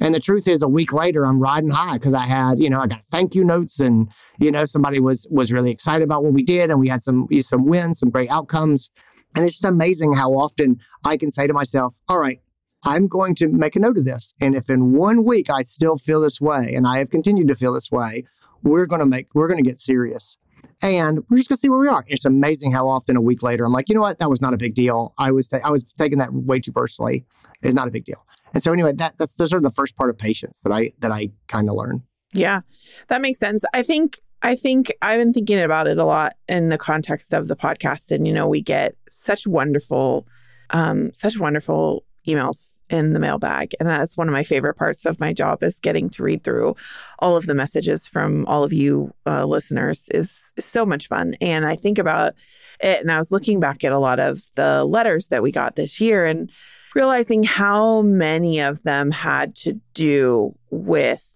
[0.00, 2.80] And the truth is, a week later, I'm riding high because I had, you know,
[2.80, 6.32] I got thank you notes, and you know, somebody was was really excited about what
[6.32, 8.90] we did, and we had some some wins, some great outcomes.
[9.36, 12.40] And it's just amazing how often I can say to myself, "All right,
[12.84, 15.98] I'm going to make a note of this, and if in one week I still
[15.98, 18.24] feel this way, and I have continued to feel this way,
[18.62, 20.36] we're going to make, we're going to get serious.
[20.80, 22.04] And we're just going to see where we are.
[22.08, 24.52] It's amazing how often a week later I'm like, you know what, that was not
[24.52, 25.14] a big deal.
[25.16, 27.24] I was, ta- I was taking that way too personally.
[27.62, 28.24] It's not a big deal.
[28.54, 31.10] And so anyway, that that's those are the first part of patience that I that
[31.10, 32.02] I kind of learned.
[32.32, 32.60] Yeah,
[33.08, 33.64] that makes sense.
[33.72, 37.48] I think I think I've been thinking about it a lot in the context of
[37.48, 40.26] the podcast, and you know, we get such wonderful,
[40.70, 45.18] um, such wonderful emails in the mailbag, and that's one of my favorite parts of
[45.18, 46.76] my job is getting to read through
[47.18, 51.34] all of the messages from all of you uh, listeners is, is so much fun.
[51.40, 52.34] And I think about
[52.80, 55.76] it, and I was looking back at a lot of the letters that we got
[55.76, 56.50] this year, and
[56.94, 61.28] realizing how many of them had to do with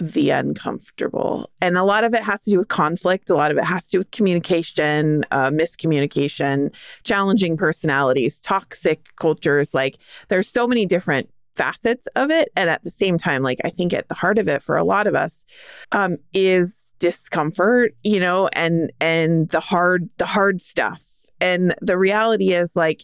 [0.00, 1.50] the uncomfortable.
[1.60, 3.30] And a lot of it has to do with conflict.
[3.30, 6.72] A lot of it has to do with communication, uh, miscommunication,
[7.04, 9.74] challenging personalities, toxic cultures.
[9.74, 12.50] Like there's so many different facets of it.
[12.56, 14.84] And at the same time, like I think at the heart of it for a
[14.84, 15.44] lot of us
[15.92, 21.02] um, is discomfort, you know, and and the hard the hard stuff.
[21.40, 23.02] And the reality is like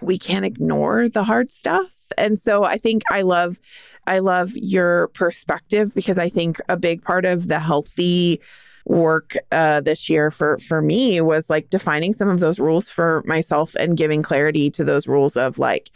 [0.00, 3.58] we can't ignore the hard stuff and so i think i love
[4.06, 8.40] i love your perspective because i think a big part of the healthy
[8.84, 13.22] work uh, this year for for me was like defining some of those rules for
[13.26, 15.90] myself and giving clarity to those rules of like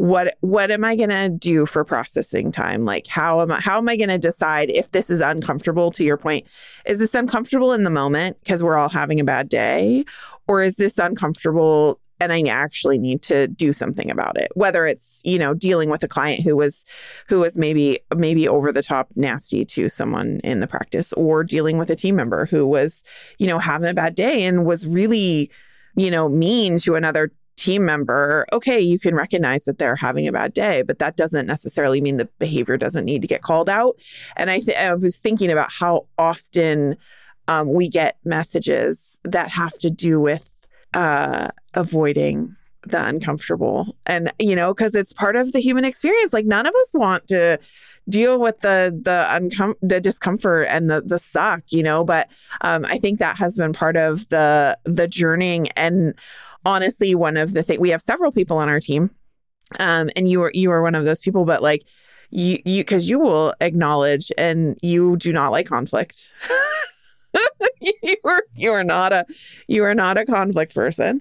[0.00, 2.86] what what am i to do for processing time?
[2.86, 5.90] Like how am i how am i to decide if this is uncomfortable?
[5.90, 6.46] To your point
[6.86, 10.06] is this uncomfortable in the moment because we're all having a bad day?
[10.48, 14.52] Or is this uncomfortable and I actually need to do something about it.
[14.54, 16.84] Whether it's you know dealing with a client who was
[17.26, 21.78] who was maybe maybe over the top nasty to someone in the practice, or dealing
[21.78, 23.02] with a team member who was
[23.38, 25.50] you know having a bad day and was really
[25.96, 28.46] you know mean to another team member.
[28.52, 32.16] Okay, you can recognize that they're having a bad day, but that doesn't necessarily mean
[32.16, 33.96] the behavior doesn't need to get called out.
[34.36, 36.96] And I th- I was thinking about how often
[37.48, 40.49] um, we get messages that have to do with
[40.94, 43.96] uh, avoiding the uncomfortable.
[44.06, 46.32] And you know because it's part of the human experience.
[46.32, 47.58] Like none of us want to
[48.08, 52.04] deal with the the uncom- the discomfort and the the suck you know?
[52.04, 52.30] But
[52.62, 55.68] um i think that has been part of the the journeying.
[55.70, 56.14] And
[56.64, 59.10] honestly one of the things we have several people on our team
[59.78, 61.82] um and you were you were one of those people but like
[62.30, 66.30] you you because you will acknowledge and you do not like conflict
[67.80, 69.24] you are you are not a
[69.68, 71.20] you are not a conflict person.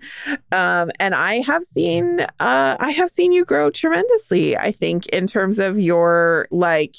[0.52, 5.28] Um and i have seen uh i have seen you grow tremendously i think in
[5.28, 6.95] terms of your like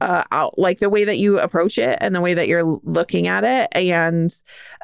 [0.00, 3.26] uh out like the way that you approach it and the way that you're looking
[3.26, 3.68] at it.
[3.72, 4.30] And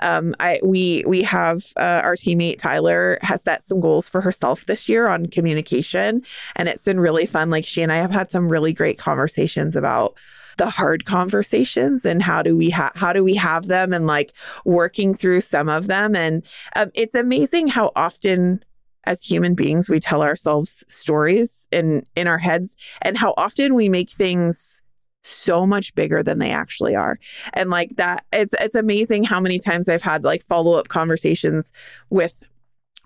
[0.02, 4.66] um i we we have uh, our teammate tyler has set some goals for herself
[4.66, 6.22] this year on communication.
[6.54, 7.50] And it's been really fun.
[7.50, 10.16] Like she and i have had some really great conversations about
[10.56, 14.32] the hard conversations and how do we ha- how do we have them and like
[14.64, 16.16] working through some of them.
[16.16, 18.64] And um, it's amazing how often
[19.04, 23.88] as human beings we tell ourselves stories in in our heads and how often we
[23.88, 24.80] make things
[25.22, 27.18] so much bigger than they actually are.
[27.54, 31.72] And like that it's it's amazing how many times i've had like follow-up conversations
[32.10, 32.34] with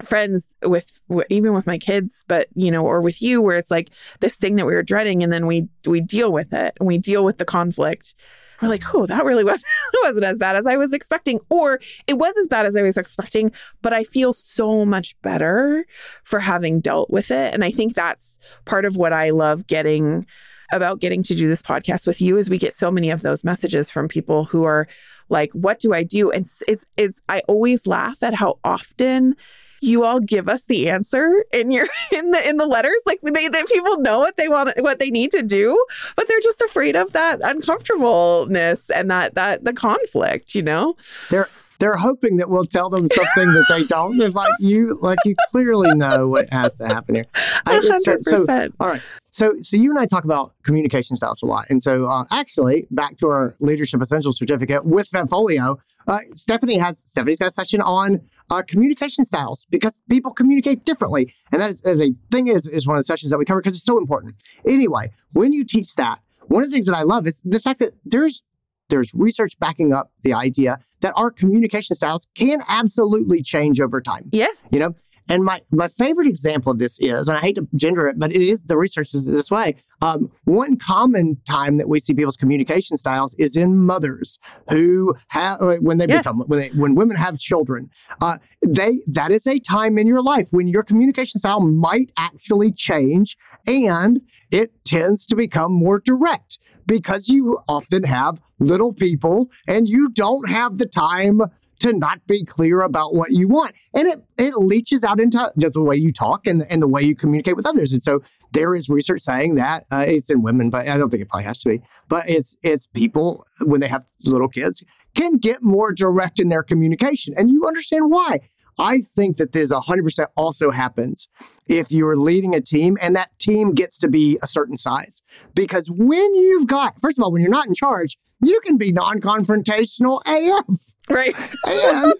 [0.02, 3.90] friends with even with my kids but you know or with you where it's like
[4.20, 6.98] this thing that we were dreading and then we we deal with it and we
[6.98, 8.14] deal with the conflict.
[8.60, 9.64] We're like oh that really wasn't
[10.04, 12.98] wasn't as bad as i was expecting or it was as bad as i was
[12.98, 15.86] expecting but i feel so much better
[16.24, 17.54] for having dealt with it.
[17.54, 20.26] And i think that's part of what i love getting
[20.72, 23.42] about getting to do this podcast with you is we get so many of those
[23.44, 24.86] messages from people who are
[25.28, 26.30] like what do i do?
[26.30, 29.36] And it's it's i always laugh at how often
[29.80, 33.02] you all give us the answer in your in the in the letters?
[33.06, 35.82] Like they that people know what they want what they need to do
[36.16, 40.96] but they're just afraid of that uncomfortableness and that that the conflict you know?
[41.30, 41.48] They're
[41.80, 44.20] they're hoping that we'll tell them something that they don't.
[44.20, 47.24] It's like you, like you clearly know what has to happen here.
[47.66, 48.74] Hundred so, percent.
[48.78, 49.02] all right.
[49.30, 52.86] So, so you and I talk about communication styles a lot, and so uh, actually,
[52.90, 57.80] back to our leadership essential certificate with Vetfolio, uh, Stephanie has Stephanie's got a session
[57.80, 62.66] on uh, communication styles because people communicate differently, and that is, as a thing is
[62.66, 64.34] is one of the sessions that we cover because it's so important.
[64.66, 67.78] Anyway, when you teach that, one of the things that I love is the fact
[67.78, 68.42] that there's
[68.90, 74.28] there's research backing up the idea that our communication styles can absolutely change over time.
[74.32, 74.68] Yes.
[74.70, 74.94] You know,
[75.28, 78.32] and my, my favorite example of this is, and I hate to gender it, but
[78.32, 79.76] it is the research is this way.
[80.02, 84.38] Um, one common time that we see people's communication styles is in mothers
[84.70, 86.24] who have when they Yes.
[86.24, 87.90] become when they, when women have children.
[88.20, 92.72] Uh, they that is a time in your life when your communication style might actually
[92.72, 93.36] change,
[93.68, 96.58] and it tends to become more direct
[96.90, 101.40] because you often have little people and you don't have the time
[101.78, 103.76] to not be clear about what you want.
[103.94, 107.00] And it, it leaches out into just the way you talk and, and the way
[107.00, 107.92] you communicate with others.
[107.92, 108.22] And so
[108.52, 111.44] there is research saying that uh, it's in women, but I don't think it probably
[111.44, 111.80] has to be.
[112.08, 114.82] But it's it's people when they have little kids
[115.14, 117.34] can get more direct in their communication.
[117.36, 118.40] And you understand why.
[118.80, 121.28] I think that this 100% also happens
[121.70, 125.22] if you're leading a team and that team gets to be a certain size.
[125.54, 128.90] Because when you've got, first of all, when you're not in charge, you can be
[128.90, 130.94] non confrontational AF.
[131.08, 131.34] Right.
[131.66, 132.14] And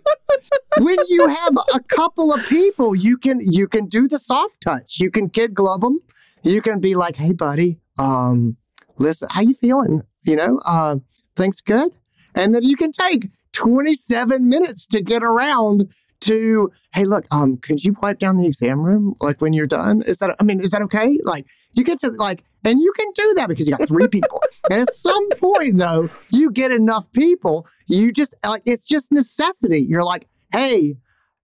[0.78, 4.98] when you have a couple of people, you can you can do the soft touch.
[5.00, 6.00] You can kid glove them.
[6.42, 8.56] You can be like, "Hey, buddy, um,
[8.98, 10.02] listen, how you feeling?
[10.24, 10.96] You know, uh,
[11.36, 11.92] things good."
[12.34, 17.83] And then you can take 27 minutes to get around to, "Hey, look, um, could
[17.85, 20.02] you wipe down the exam room like when you're done?
[20.02, 23.06] Is that I mean, is that okay?" Like you get to like, and you can
[23.14, 24.42] do that because you got three people.
[24.70, 29.80] and at some point, though, you get enough people, you just like it's just necessity.
[29.80, 30.96] You're like, hey,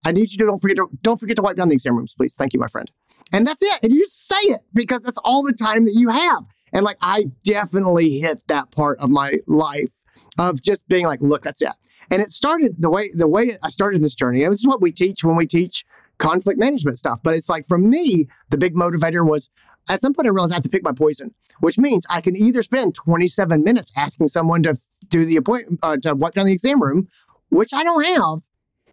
[0.05, 2.15] I need you to don't forget to don't forget to wipe down the exam rooms,
[2.17, 2.35] please.
[2.35, 2.91] Thank you, my friend.
[3.33, 3.81] And that's it.
[3.83, 6.45] And you just say it because that's all the time that you have.
[6.73, 9.91] And like I definitely hit that part of my life
[10.39, 11.73] of just being like, look, that's it.
[12.11, 14.43] And it started the way the way I started this journey.
[14.45, 15.85] And this is what we teach when we teach
[16.19, 17.21] conflict management stuff.
[17.23, 19.51] But it's like for me, the big motivator was
[19.89, 22.37] at some point I realized I had to pick my poison, which means I can
[22.37, 24.77] either spend 27 minutes asking someone to
[25.09, 27.07] do the appointment uh, to wipe down the exam room,
[27.51, 28.41] which I don't have,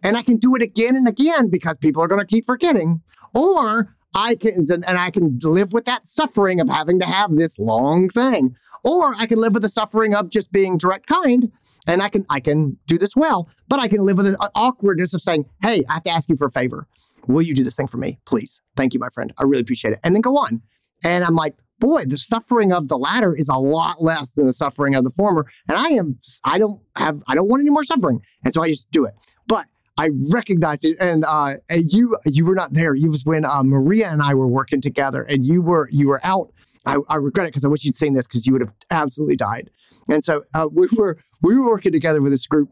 [0.02, 3.02] and I can do it again and again because people are going to keep forgetting,
[3.34, 7.58] or I can and I can live with that suffering of having to have this
[7.58, 11.50] long thing, or I can live with the suffering of just being direct kind,
[11.86, 14.48] and I can I can do this well, but I can live with the uh,
[14.54, 16.86] awkwardness of saying, "Hey, I have to ask you for a favor.
[17.26, 18.60] Will you do this thing for me, please?
[18.76, 19.32] Thank you, my friend.
[19.38, 20.62] I really appreciate it." And then go on.
[21.04, 24.52] And I'm like, boy, the suffering of the latter is a lot less than the
[24.52, 25.46] suffering of the former.
[25.68, 28.22] And I am, I don't have, I don't want any more suffering.
[28.44, 29.14] And so I just do it.
[29.46, 29.66] But
[29.96, 30.96] I recognized it.
[31.00, 32.94] And, uh, you, you were not there.
[32.94, 36.20] It was when uh, Maria and I were working together and you were, you were
[36.24, 36.52] out.
[36.86, 39.36] I, I regret it because I wish you'd seen this because you would have absolutely
[39.36, 39.70] died.
[40.08, 42.70] And so uh, we were, we were working together with this group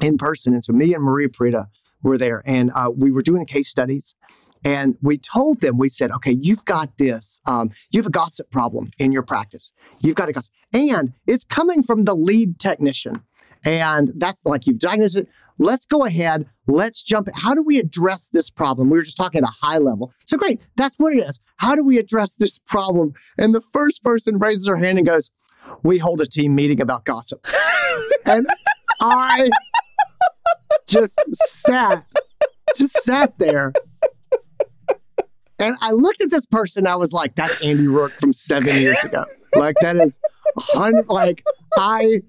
[0.00, 0.52] in person.
[0.52, 1.66] And so me and Maria Prida
[2.02, 4.14] were there and uh, we were doing case studies.
[4.64, 7.40] And we told them, we said, okay, you've got this.
[7.46, 9.72] Um, you have a gossip problem in your practice.
[10.00, 10.52] You've got a gossip.
[10.74, 13.22] And it's coming from the lead technician.
[13.64, 15.28] And that's like you've diagnosed it.
[15.58, 16.46] Let's go ahead.
[16.66, 17.28] Let's jump.
[17.34, 18.90] How do we address this problem?
[18.90, 20.12] We were just talking at a high level.
[20.26, 20.60] So great.
[20.76, 21.40] That's what it is.
[21.56, 23.14] How do we address this problem?
[23.36, 25.30] And the first person raises her hand and goes,
[25.82, 27.44] We hold a team meeting about gossip.
[28.26, 28.46] and
[29.00, 29.50] I
[30.86, 32.04] just sat,
[32.76, 33.72] just sat there.
[35.60, 36.86] And I looked at this person.
[36.86, 39.24] I was like, that's Andy Roark from seven years ago.
[39.56, 40.18] Like that is,
[41.08, 41.42] like
[41.76, 42.22] I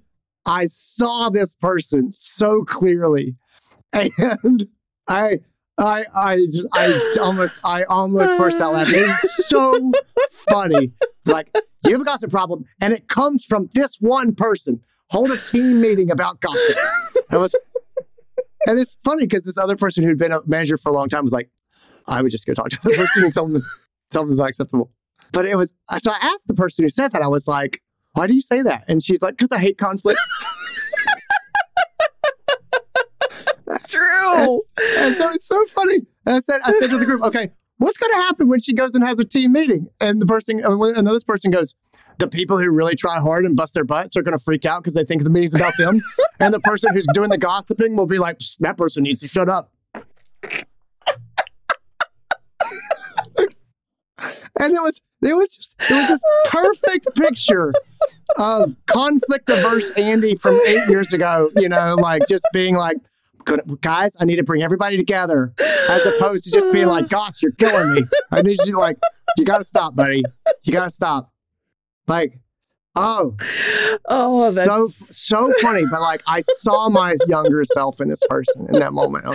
[0.50, 3.36] I saw this person so clearly,
[3.94, 4.68] and
[5.08, 5.40] I,
[5.78, 8.96] I, I, I almost, I almost burst out laughing.
[9.08, 9.92] It's so
[10.50, 10.92] funny.
[11.26, 11.52] Like
[11.86, 14.82] you have got some problem, and it comes from this one person.
[15.12, 16.78] Hold a team meeting about gossip.
[17.32, 17.56] It was,
[18.66, 21.24] and it's funny because this other person who'd been a manager for a long time
[21.24, 21.50] was like,
[22.08, 23.64] I would just go talk to the person and tell them,
[24.10, 24.92] tell them it's not acceptable.
[25.32, 27.82] But it was, so I asked the person who said that, I was like,
[28.14, 28.84] why do you say that?
[28.88, 30.20] And she's like, because I hate conflict.
[33.66, 34.34] That's true.
[34.34, 34.60] and,
[34.98, 36.02] and so it's so funny.
[36.26, 38.74] And I said, I said to the group, okay, what's going to happen when she
[38.74, 39.88] goes and has a team meeting?
[40.00, 41.76] And the person, uh, and when another person goes,
[42.18, 44.84] the people who really try hard and bust their butts are going to freak out
[44.84, 46.02] because they think the meeting's about them.
[46.40, 49.50] and the person who's doing the gossiping will be like, that person needs to shut
[49.50, 49.72] up.
[49.94, 50.04] and
[54.76, 57.74] it was it was just it was this perfect picture
[58.38, 61.50] of conflict averse Andy from eight years ago.
[61.56, 62.98] You know, like just being like,
[63.82, 67.52] guys, I need to bring everybody together, as opposed to just being like, gosh, you're
[67.54, 68.04] killing me.
[68.32, 68.98] I need you to like,
[69.38, 70.24] you got to stop, buddy.
[70.64, 71.32] You got to stop.
[72.08, 72.40] Like,
[72.96, 73.36] oh,
[74.08, 75.84] oh, that's so so funny.
[75.90, 79.26] But like, I saw my younger self in this person in that moment.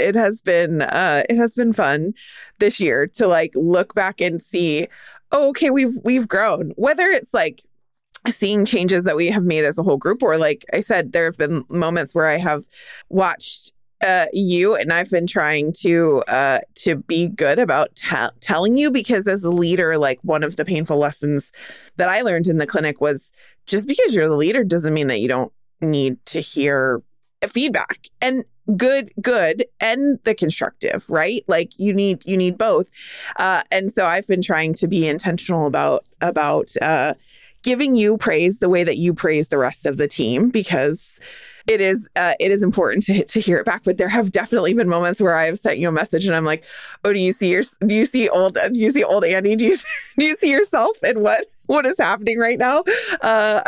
[0.00, 2.14] It has been uh it has been fun
[2.58, 4.88] this year to like look back and see
[5.32, 6.72] oh, okay we've we've grown.
[6.76, 7.62] Whether it's like
[8.30, 11.24] seeing changes that we have made as a whole group or like i said there
[11.24, 12.64] have been moments where i have
[13.08, 18.76] watched uh, you and I've been trying to uh, to be good about te- telling
[18.76, 21.50] you because as a leader, like one of the painful lessons
[21.96, 23.32] that I learned in the clinic was
[23.66, 27.02] just because you're the leader doesn't mean that you don't need to hear
[27.48, 28.08] feedback.
[28.20, 28.44] And
[28.76, 32.90] good good and the constructive right like you need you need both
[33.38, 37.14] uh, and so i've been trying to be intentional about about uh,
[37.62, 41.18] giving you praise the way that you praise the rest of the team because
[41.68, 43.84] it is uh, it is important to to hear it back.
[43.84, 46.46] But there have definitely been moments where I have sent you a message and I'm
[46.46, 46.64] like,
[47.04, 49.54] oh, do you see your do you see old do you see old Andy?
[49.54, 49.76] Do you
[50.18, 52.84] do you see yourself and what what is happening right now?
[53.20, 53.62] Uh,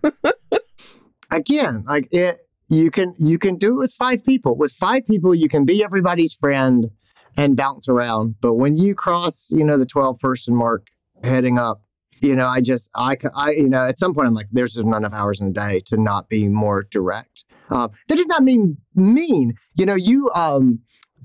[1.30, 2.44] again, like it,
[2.74, 4.56] you can you can do it with five people.
[4.56, 6.90] With five people, you can be everybody's friend
[7.36, 8.36] and bounce around.
[8.40, 10.88] But when you cross, you know, the twelve person mark
[11.22, 11.82] heading up,
[12.20, 14.86] you know, I just I I you know, at some point I'm like, there's just
[14.86, 17.44] not enough hours in the day to not be more direct.
[17.70, 19.54] Uh, that does not mean mean.
[19.74, 20.80] You know, you um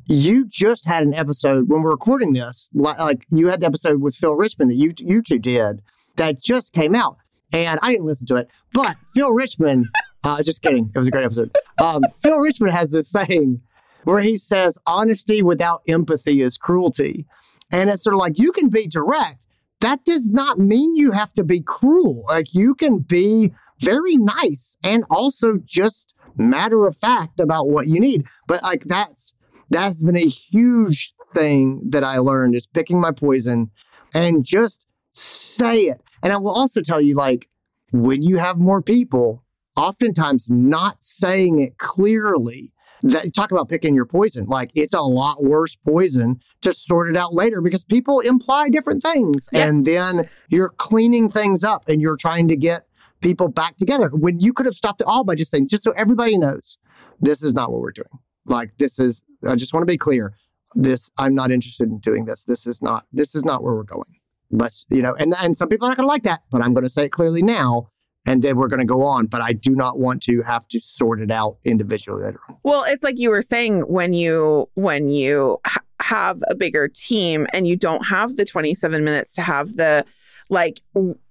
[0.08, 4.16] you just had an episode when we're recording this, like you had the episode with
[4.16, 5.82] Phil Richmond that you you two did
[6.16, 7.18] that just came out,
[7.54, 9.88] and I didn't listen to it, but Phil Richmond.
[10.24, 10.92] Uh, just kidding.
[10.94, 11.56] It was a great episode.
[11.82, 13.62] Um, Phil Richmond has this saying
[14.04, 17.26] where he says, "Honesty without empathy is cruelty,"
[17.72, 19.38] and it's sort of like you can be direct.
[19.82, 22.26] That does not mean you have to be cruel.
[22.28, 28.00] Like you can be very nice and also just matter of fact about what you
[28.00, 28.28] need.
[28.48, 29.34] But like that's
[29.70, 33.70] that's been a huge thing that I learned is picking my poison
[34.14, 36.02] and just say it.
[36.24, 37.48] And I will also tell you, like,
[37.92, 39.44] when you have more people,
[39.80, 42.72] oftentimes not saying it clearly.
[43.02, 44.46] That talk about picking your poison.
[44.48, 49.02] Like it's a lot worse poison to sort it out later because people imply different
[49.02, 49.48] things.
[49.54, 49.70] Yes.
[49.70, 52.88] And then you're cleaning things up and you're trying to get
[53.22, 55.92] people back together when you could have stopped it all by just saying, just so
[55.92, 56.78] everybody knows,
[57.22, 58.20] this is not what we're doing.
[58.46, 60.34] Like this is, I just want to be clear.
[60.76, 62.44] This, I'm not interested in doing this.
[62.44, 64.20] This is not, this is not where we're going.
[64.52, 66.74] Let's, you know, and, and some people are not going to like that, but I'm
[66.74, 67.88] going to say it clearly now.
[68.26, 69.26] And then we're going to go on.
[69.26, 72.40] But I do not want to have to sort it out individually later.
[72.64, 77.48] Well, it's like you were saying when you when you ha- have a bigger team
[77.54, 80.06] and you don't have the 27 minutes to have the
[80.50, 80.82] like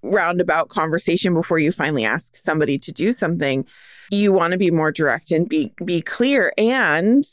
[0.02, 3.64] roundabout conversation before you finally ask somebody to do something
[4.10, 7.24] you want to be more direct and be be clear and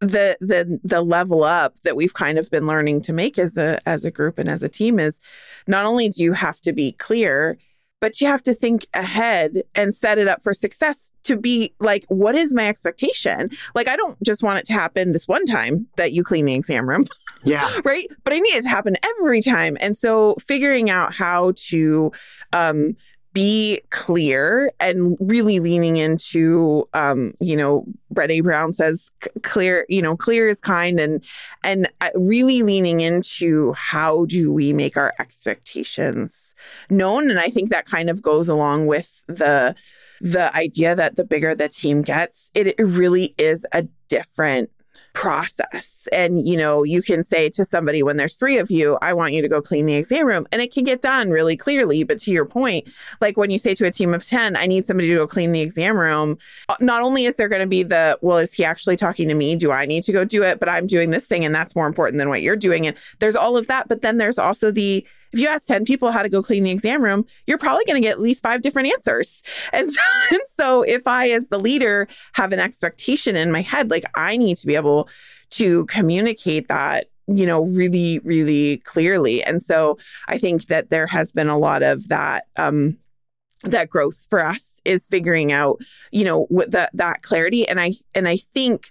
[0.00, 3.78] the the the level up that we've kind of been learning to make as a
[3.88, 5.18] as a group and as a team is
[5.66, 7.56] not only do you have to be clear
[8.00, 12.04] but you have to think ahead and set it up for success to be like
[12.08, 13.50] what is my expectation?
[13.74, 16.54] Like i don't just want it to happen this one time that you clean the
[16.54, 17.04] exam room.
[17.44, 17.70] Yeah.
[17.84, 18.08] right?
[18.24, 19.76] But i need it to happen every time.
[19.80, 22.10] And so figuring out how to
[22.52, 22.96] um
[23.32, 29.10] be clear and really leaning into um you know Brené Brown says
[29.42, 31.22] clear you know clear is kind and
[31.62, 36.47] and uh, really leaning into how do we make our expectations
[36.90, 39.74] known and I think that kind of goes along with the
[40.20, 44.70] the idea that the bigger the team gets it, it really is a different
[45.18, 46.06] process.
[46.12, 49.32] And, you know, you can say to somebody when there's three of you, I want
[49.32, 50.46] you to go clean the exam room.
[50.52, 52.04] And it can get done really clearly.
[52.04, 52.88] But to your point,
[53.20, 55.50] like when you say to a team of 10, I need somebody to go clean
[55.50, 56.38] the exam room,
[56.68, 59.34] uh, not only is there going to be the, well, is he actually talking to
[59.34, 59.56] me?
[59.56, 60.60] Do I need to go do it?
[60.60, 62.86] But I'm doing this thing and that's more important than what you're doing.
[62.86, 63.88] And there's all of that.
[63.88, 66.70] But then there's also the, if you ask 10 people how to go clean the
[66.70, 69.42] exam room, you're probably going to get at least five different answers.
[69.72, 70.00] And so,
[70.30, 74.36] and so if I, as the leader, have an expectation in my head, like I
[74.36, 75.08] need to be able
[75.50, 79.98] to communicate that you know really really clearly and so
[80.28, 82.96] i think that there has been a lot of that um
[83.64, 85.78] that growth for us is figuring out
[86.10, 88.90] you know what that that clarity and i and i think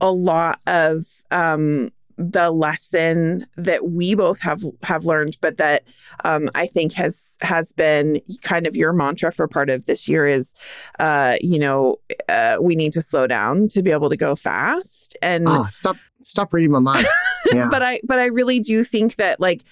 [0.00, 5.84] a lot of um the lesson that we both have have learned, but that
[6.24, 10.26] um, I think has has been kind of your mantra for part of this year
[10.26, 10.52] is,
[10.98, 11.96] uh, you know,
[12.28, 15.16] uh, we need to slow down to be able to go fast.
[15.22, 17.06] And oh, stop stop reading my mind.
[17.52, 17.68] Yeah.
[17.70, 19.62] but I but I really do think that like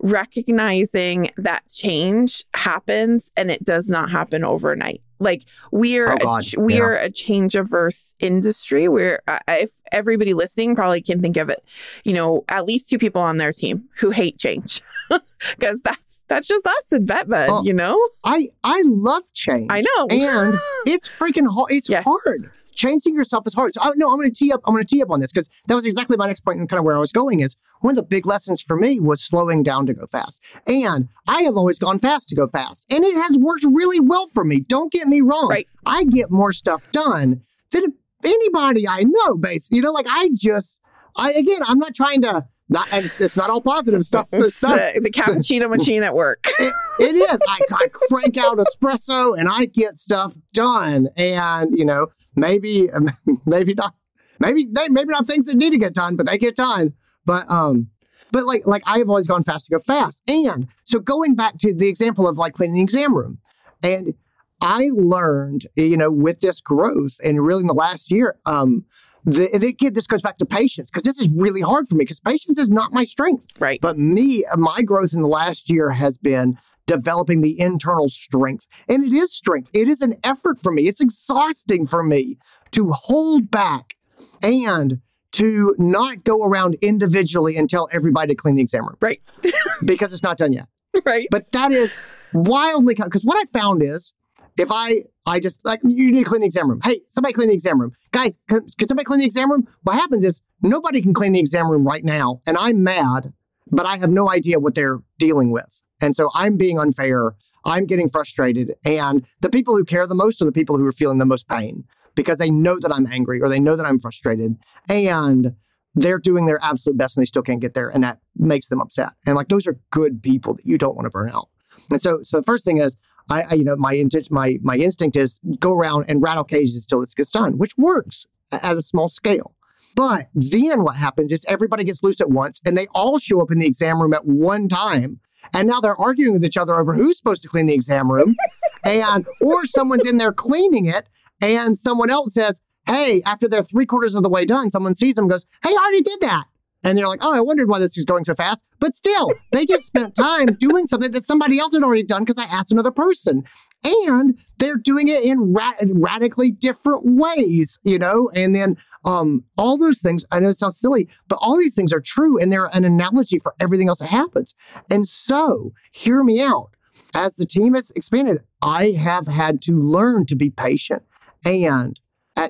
[0.00, 5.02] recognizing that change happens and it does not happen overnight.
[5.18, 7.04] Like we're oh a, we're yeah.
[7.04, 8.88] a change averse industry.
[8.88, 11.62] We're uh, if everybody listening probably can think of it,
[12.04, 14.82] you know, at least two people on their team who hate change
[15.56, 17.98] because that's that's just us in Vetmed, oh, you know.
[18.24, 19.68] I I love change.
[19.70, 21.70] I know, and it's freaking hard.
[21.70, 22.04] It's yes.
[22.04, 23.74] hard changing yourself is hard.
[23.74, 24.60] So I, no, I'm going to tee up.
[24.64, 26.68] I'm going to tee up on this because that was exactly my next point and
[26.68, 27.40] kind of where I was going.
[27.40, 30.40] Is one of the big lessons for me was slowing down to go fast.
[30.66, 34.26] And I have always gone fast to go fast, and it has worked really well
[34.28, 34.60] for me.
[34.60, 35.48] Don't get me wrong.
[35.48, 35.66] Right.
[35.84, 39.36] I get more stuff done than anybody I know.
[39.36, 40.80] Basically, you know, like I just,
[41.16, 44.28] I again, I'm not trying to not it's, it's, not all positive stuff.
[44.32, 44.94] It's stuff.
[44.94, 46.46] The, the cappuccino machine at work.
[46.58, 47.40] it, it is.
[47.46, 51.08] I, I, crank out espresso and I get stuff done.
[51.16, 52.90] And you know, maybe
[53.46, 53.94] maybe not
[54.40, 56.94] maybe they maybe not things that need to get done, but they get done.
[57.24, 57.88] But um,
[58.32, 60.22] but like like I have always gone fast to go fast.
[60.26, 63.38] And so going back to the example of like cleaning the exam room,
[63.82, 64.14] and
[64.60, 68.84] I learned, you know, with this growth and really in the last year, um,
[69.26, 72.20] the, again, this goes back to patience because this is really hard for me because
[72.20, 73.46] patience is not my strength.
[73.58, 73.80] Right.
[73.80, 76.56] But me, my growth in the last year has been
[76.86, 78.66] developing the internal strength.
[78.88, 79.68] And it is strength.
[79.72, 80.84] It is an effort for me.
[80.84, 82.38] It's exhausting for me
[82.70, 83.96] to hold back
[84.42, 85.00] and
[85.32, 88.96] to not go around individually and tell everybody to clean the exam room.
[89.00, 89.20] Right.
[89.84, 90.68] because it's not done yet.
[91.04, 91.26] Right.
[91.30, 91.92] But that is
[92.32, 94.12] wildly because what I found is
[94.56, 96.80] if I I just like you need to clean the exam room.
[96.84, 97.92] Hey, somebody clean the exam room.
[98.12, 99.66] Guys, can, can somebody clean the exam room?
[99.82, 103.32] What happens is nobody can clean the exam room right now, and I'm mad,
[103.70, 105.68] but I have no idea what they're dealing with.
[106.00, 107.34] And so I'm being unfair.
[107.64, 108.74] I'm getting frustrated.
[108.84, 111.48] And the people who care the most are the people who are feeling the most
[111.48, 111.84] pain
[112.14, 114.56] because they know that I'm angry or they know that I'm frustrated.
[114.88, 115.56] And
[115.94, 117.88] they're doing their absolute best and they still can't get there.
[117.88, 119.14] And that makes them upset.
[119.26, 121.48] And like those are good people that you don't want to burn out.
[121.90, 122.96] And so, so the first thing is
[123.30, 126.84] I, I you know, my intent, my my instinct is go around and rattle cages
[126.84, 129.52] until this gets done, which works at a small scale.
[129.96, 133.50] But then what happens is everybody gets loose at once and they all show up
[133.50, 135.20] in the exam room at one time.
[135.54, 138.36] And now they're arguing with each other over who's supposed to clean the exam room.
[138.84, 141.08] and or someone's in there cleaning it
[141.40, 145.14] and someone else says, Hey, after they're three quarters of the way done, someone sees
[145.14, 146.44] them goes, Hey, I already did that.
[146.86, 148.64] And they're like, oh, I wondered why this is going so fast.
[148.78, 152.38] But still, they just spent time doing something that somebody else had already done because
[152.38, 153.42] I asked another person.
[153.82, 158.30] And they're doing it in ra- radically different ways, you know?
[158.34, 161.92] And then um, all those things, I know it sounds silly, but all these things
[161.92, 164.54] are true and they're an analogy for everything else that happens.
[164.88, 166.70] And so, hear me out.
[167.14, 171.02] As the team has expanded, I have had to learn to be patient
[171.44, 171.98] and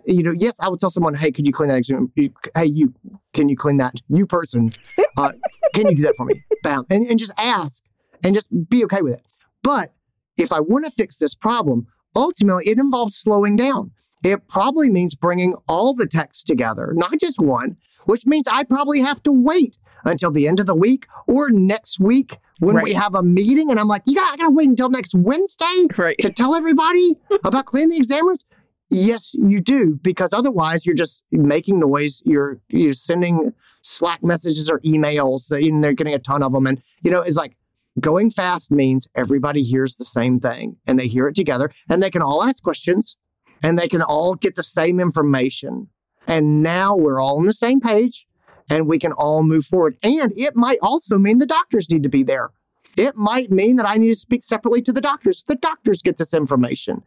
[0.06, 1.78] you know, yes, I would tell someone, hey, could you clean that?
[1.78, 2.12] Exam?
[2.16, 2.94] Hey, you,
[3.32, 3.94] can you clean that?
[4.08, 4.72] You person,
[5.16, 5.32] uh,
[5.74, 6.44] can you do that for me?
[6.62, 6.86] Bam.
[6.90, 7.82] And, and just ask
[8.24, 9.22] and just be okay with it.
[9.62, 9.92] But
[10.36, 13.90] if I want to fix this problem, ultimately it involves slowing down.
[14.24, 17.76] It probably means bringing all the texts together, not just one,
[18.06, 22.00] which means I probably have to wait until the end of the week or next
[22.00, 22.84] week when right.
[22.84, 25.86] we have a meeting and I'm like, you got, I gotta wait until next Wednesday
[25.96, 26.16] right.
[26.18, 28.44] to tell everybody about cleaning the examiners.
[28.88, 32.22] Yes, you do, because otherwise you're just making noise.
[32.24, 36.66] You're you're sending Slack messages or emails, and they're getting a ton of them.
[36.66, 37.56] And you know, it's like
[37.98, 42.10] Going fast means everybody hears the same thing and they hear it together and they
[42.10, 43.16] can all ask questions
[43.62, 45.88] and they can all get the same information.
[46.26, 48.26] And now we're all on the same page
[48.68, 49.96] and we can all move forward.
[50.02, 52.50] And it might also mean the doctors need to be there.
[52.98, 55.44] It might mean that I need to speak separately to the doctors.
[55.46, 57.02] The doctors get this information.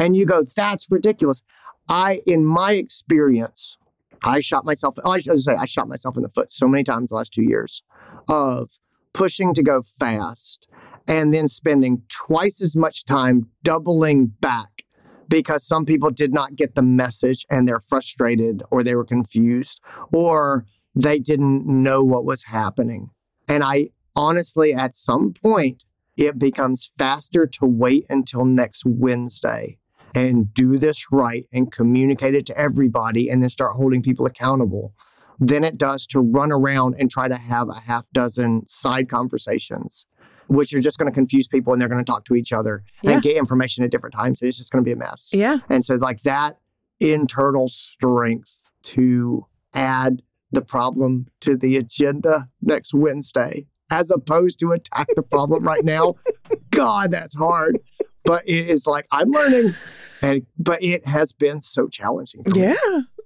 [0.00, 1.42] And you go, that's ridiculous.
[1.88, 3.76] I, in my experience,
[4.24, 6.84] I shot myself, oh, I should say, I shot myself in the foot so many
[6.84, 7.82] times the last two years
[8.28, 8.70] of
[9.12, 10.66] pushing to go fast
[11.06, 14.84] and then spending twice as much time doubling back
[15.28, 19.82] because some people did not get the message and they're frustrated or they were confused
[20.14, 23.10] or they didn't know what was happening.
[23.48, 25.84] And I honestly, at some point,
[26.16, 29.78] it becomes faster to wait until next Wednesday
[30.14, 34.94] and do this right and communicate it to everybody and then start holding people accountable
[35.38, 40.04] than it does to run around and try to have a half dozen side conversations,
[40.48, 42.82] which are just going to confuse people and they're going to talk to each other
[43.02, 43.12] Yeah.
[43.12, 44.42] and get information at different times.
[44.42, 45.30] And it's just going to be a mess.
[45.32, 45.58] Yeah.
[45.70, 46.58] And so, like that
[46.98, 55.06] internal strength to add the problem to the agenda next Wednesday, as opposed to attack
[55.16, 56.14] the problem right now.
[56.70, 57.78] God, that's hard.
[58.24, 59.74] But it is like I'm learning,
[60.22, 62.42] and but it has been so challenging.
[62.54, 62.74] Yeah.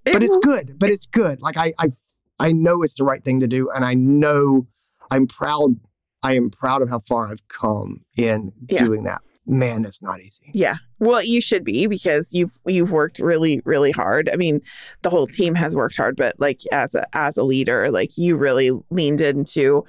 [0.05, 0.79] but It it's good.
[0.79, 1.41] But it's good.
[1.43, 1.89] Like I, I,
[2.39, 4.67] I know it's the right thing to do, and I know
[5.11, 5.79] I'm proud.
[6.23, 8.85] I am proud of how far I've come in Yeah.
[8.85, 9.21] doing that.
[9.47, 10.51] Man, it's not easy.
[10.55, 10.77] Yeah.
[11.01, 14.31] Well, you should be because you've you've worked really really hard.
[14.33, 14.63] I mean,
[15.03, 18.37] the whole team has worked hard, but like as a as a leader, like you
[18.37, 19.85] really leaned into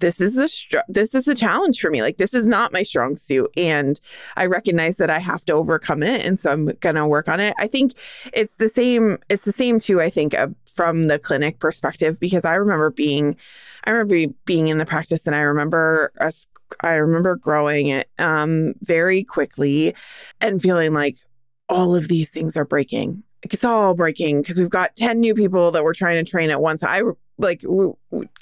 [0.00, 2.02] this is a str- this is a challenge for me.
[2.02, 4.00] Like this is not my strong suit and
[4.36, 7.40] I recognize that I have to overcome it and so I'm going to work on
[7.40, 7.54] it.
[7.58, 7.92] I think
[8.32, 12.44] it's the same it's the same too I think uh, from the clinic perspective because
[12.44, 13.36] I remember being
[13.84, 16.46] I remember being in the practice and I remember us
[16.80, 19.94] I remember growing it um, very quickly
[20.40, 21.16] and feeling like
[21.68, 23.22] all of these things are breaking.
[23.42, 26.60] It's all breaking because we've got 10 new people that we're trying to train at
[26.60, 26.82] once.
[26.82, 27.02] I
[27.38, 27.62] like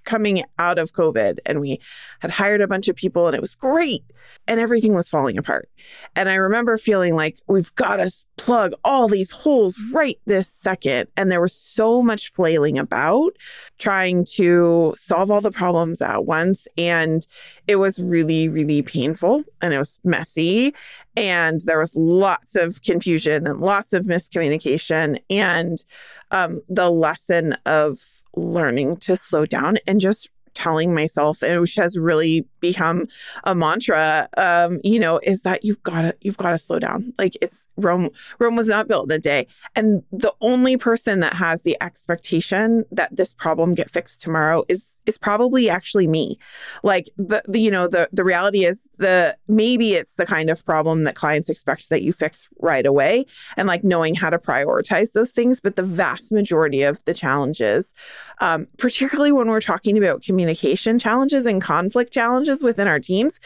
[0.04, 1.80] coming out of COVID and we
[2.20, 4.04] had hired a bunch of people and it was great
[4.48, 5.68] and everything was falling apart.
[6.14, 11.08] And I remember feeling like we've got to plug all these holes right this second.
[11.16, 13.32] And there was so much flailing about
[13.78, 16.68] trying to solve all the problems at once.
[16.78, 17.26] And
[17.66, 20.74] it was really, really painful and it was messy.
[21.16, 25.18] And there was lots of confusion and lots of miscommunication.
[25.28, 25.84] And
[26.30, 27.98] um, the lesson of
[28.36, 33.06] learning to slow down and just telling myself and which has really become
[33.44, 37.12] a mantra um you know is that you've got to you've got to slow down.
[37.18, 38.08] Like it's rome
[38.38, 39.46] rome was not built in a day.
[39.74, 44.86] And the only person that has the expectation that this problem get fixed tomorrow is
[45.04, 46.38] is probably actually me.
[46.82, 50.64] Like the, the you know the the reality is the maybe it's the kind of
[50.64, 53.24] problem that clients expect that you fix right away
[53.56, 57.92] and like knowing how to prioritize those things but the vast majority of the challenges
[58.40, 63.38] um, particularly when we're talking about communication challenges and conflict challenges within our teams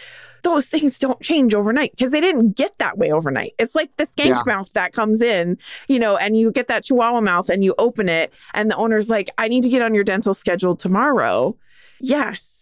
[0.42, 3.52] those things don't change overnight because they didn't get that way overnight.
[3.58, 4.42] It's like the skank Yeah.
[4.46, 8.08] mouth that comes in you know and you get that chihuahua mouth and you open
[8.08, 11.56] it and the owner's like i need to get on your dental schedule tomorrow.
[12.00, 12.59] Yes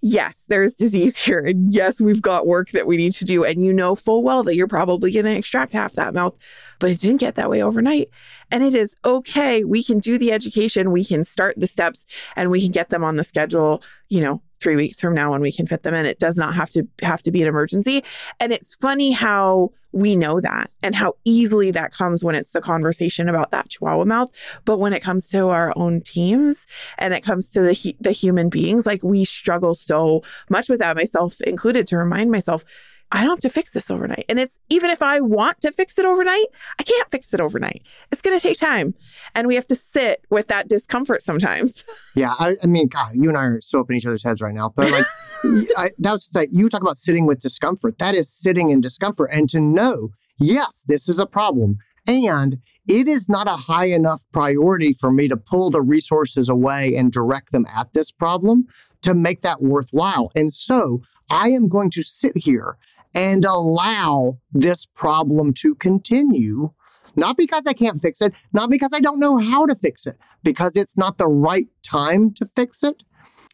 [0.00, 1.40] yes there's disease here.
[1.40, 3.44] And yes we've got work that we need to do.
[3.44, 6.36] And you know full well that you're probably going to extract half that mouth
[6.78, 8.08] but it didn't get that way overnight.
[8.50, 9.64] And it is okay.
[9.64, 10.92] We can do the education.
[10.92, 14.42] We can start the steps and we can get them on the schedule you know
[14.60, 16.06] 3 weeks from now when we can fit them in.
[16.06, 18.04] It does not have to have to be an emergency.
[18.40, 22.60] And it's funny how we know that and how easily that comes when it's the
[22.60, 24.30] conversation about that chihuahua mouth.
[24.64, 26.66] But when it comes to our own teams
[26.98, 30.96] and it comes to the the human beings like we struggle so much with that
[30.96, 32.64] myself included to remind myself
[33.10, 34.26] I don't have to fix this overnight.
[34.28, 36.46] And it's even if I want to fix it overnight,
[36.78, 37.82] I can't fix it overnight.
[38.12, 38.94] It's going to take time.
[39.34, 41.84] And we have to sit with that discomfort sometimes.
[42.14, 44.40] Yeah, I, I mean, God, you and I are so up in each other's heads
[44.40, 44.72] right now.
[44.74, 45.06] But like,
[45.76, 47.96] I, that was like you talk about sitting with discomfort.
[48.00, 51.78] That is sitting in discomfort, and to know, yes, this is a problem,
[52.08, 56.96] and it is not a high enough priority for me to pull the resources away
[56.96, 58.66] and direct them at this problem
[59.02, 60.30] to make that worthwhile.
[60.34, 62.76] And so, I am going to sit here
[63.14, 66.70] and allow this problem to continue.
[67.16, 70.16] Not because I can't fix it, not because I don't know how to fix it,
[70.44, 73.02] because it's not the right time to fix it.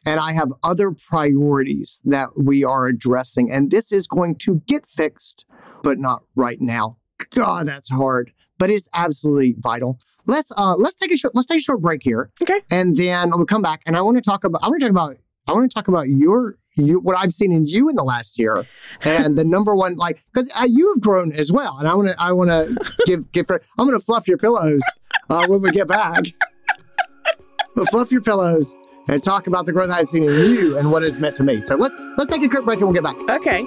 [0.06, 3.50] And I have other priorities that we are addressing.
[3.50, 5.46] And this is going to get fixed,
[5.82, 6.98] but not right now.
[7.30, 9.98] God, that's hard, but it's absolutely vital.
[10.26, 12.30] Let's uh let's take a short let's take a short break here.
[12.42, 12.60] Okay.
[12.70, 14.90] And then we'll come back and I want to talk about I want to talk
[14.90, 15.16] about
[15.46, 18.38] I want to talk about your you what I've seen in you in the last
[18.38, 18.66] year,
[19.02, 22.08] and the number one like because uh, you have grown as well, and I want
[22.08, 24.80] to I want to give give I'm going to fluff your pillows
[25.28, 26.24] uh, when we get back.
[27.76, 28.74] We'll fluff your pillows
[29.08, 31.60] and talk about the growth I've seen in you and what it's meant to me.
[31.60, 33.16] So let's let's take a quick break and we'll get back.
[33.40, 33.62] Okay.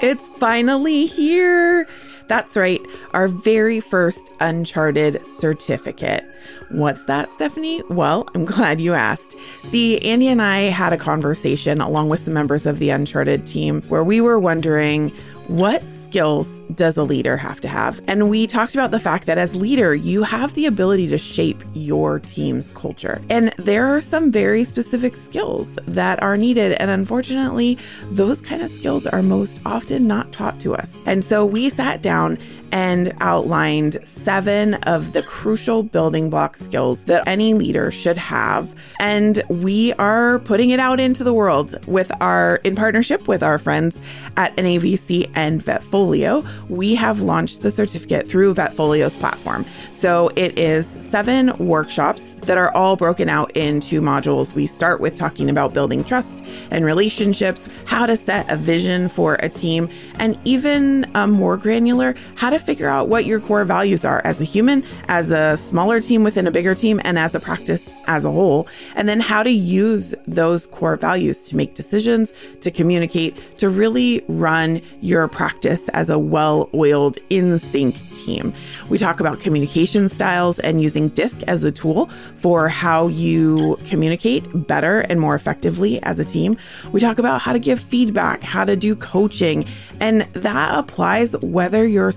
[0.00, 1.86] It's finally here.
[2.26, 2.80] That's right,
[3.14, 6.24] our very first Uncharted certificate.
[6.70, 7.82] What's that, Stephanie?
[7.88, 9.36] Well, I'm glad you asked.
[9.70, 13.80] See, Andy and I had a conversation along with some members of the Uncharted team
[13.82, 15.12] where we were wondering
[15.48, 18.02] what skills does a leader have to have?
[18.06, 21.62] And we talked about the fact that as leader, you have the ability to shape
[21.72, 23.22] your team's culture.
[23.30, 26.72] And there are some very specific skills that are needed.
[26.72, 27.78] And unfortunately,
[28.10, 30.94] those kind of skills are most often not taught to us.
[31.06, 32.38] And so we sat down
[32.72, 38.74] and outlined seven of the crucial building block skills that any leader should have.
[39.00, 43.58] And we are putting it out into the world with our, in partnership with our
[43.58, 43.98] friends
[44.36, 46.46] at NAVC and Vetfolio.
[46.68, 49.64] We have launched the certificate through Vetfolio's platform.
[49.92, 54.54] So it is seven workshops that are all broken out into modules.
[54.54, 59.34] We start with talking about building trust and relationships, how to set a vision for
[59.34, 59.88] a team,
[60.18, 64.40] and even um, more granular, how to figure out what your core values are as
[64.40, 68.24] a human, as a smaller team within a bigger team, and as a practice as
[68.24, 68.66] a whole.
[68.96, 74.24] And then how to use those core values to make decisions, to communicate, to really
[74.28, 78.52] run your practice as a well oiled, in sync team.
[78.88, 82.06] We talk about communication styles and using DISC as a tool
[82.36, 86.56] for how you communicate better and more effectively as a team.
[86.92, 89.66] We talk about how to give feedback, how to do coaching,
[90.00, 92.12] and that applies whether you're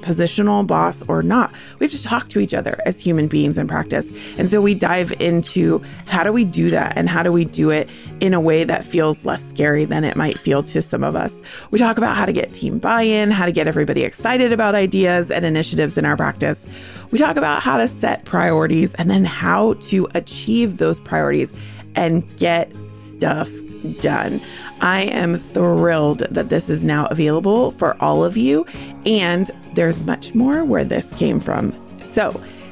[0.00, 1.52] positional boss or not.
[1.78, 4.12] We have to talk to each other as human beings in practice.
[4.38, 7.70] And so we dive into how do we do that and how do we do
[7.70, 7.88] it
[8.20, 11.32] in a way that feels less scary than it might feel to some of us.
[11.70, 14.74] We talk about how to get team buy in, how to get everybody excited about
[14.74, 16.64] ideas and initiatives in our practice.
[17.10, 21.52] We talk about how to set priorities and then how to achieve those priorities
[21.94, 23.48] and get stuff
[24.00, 24.40] done.
[24.80, 28.66] I am thrilled that this is now available for all of you,
[29.06, 31.72] and there's much more where this came from.
[32.02, 32.30] So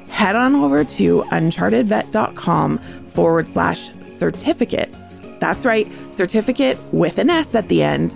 [0.08, 4.96] head on over to unchartedvet.com forward slash certificates.
[5.38, 8.14] That's right, certificate with an S at the end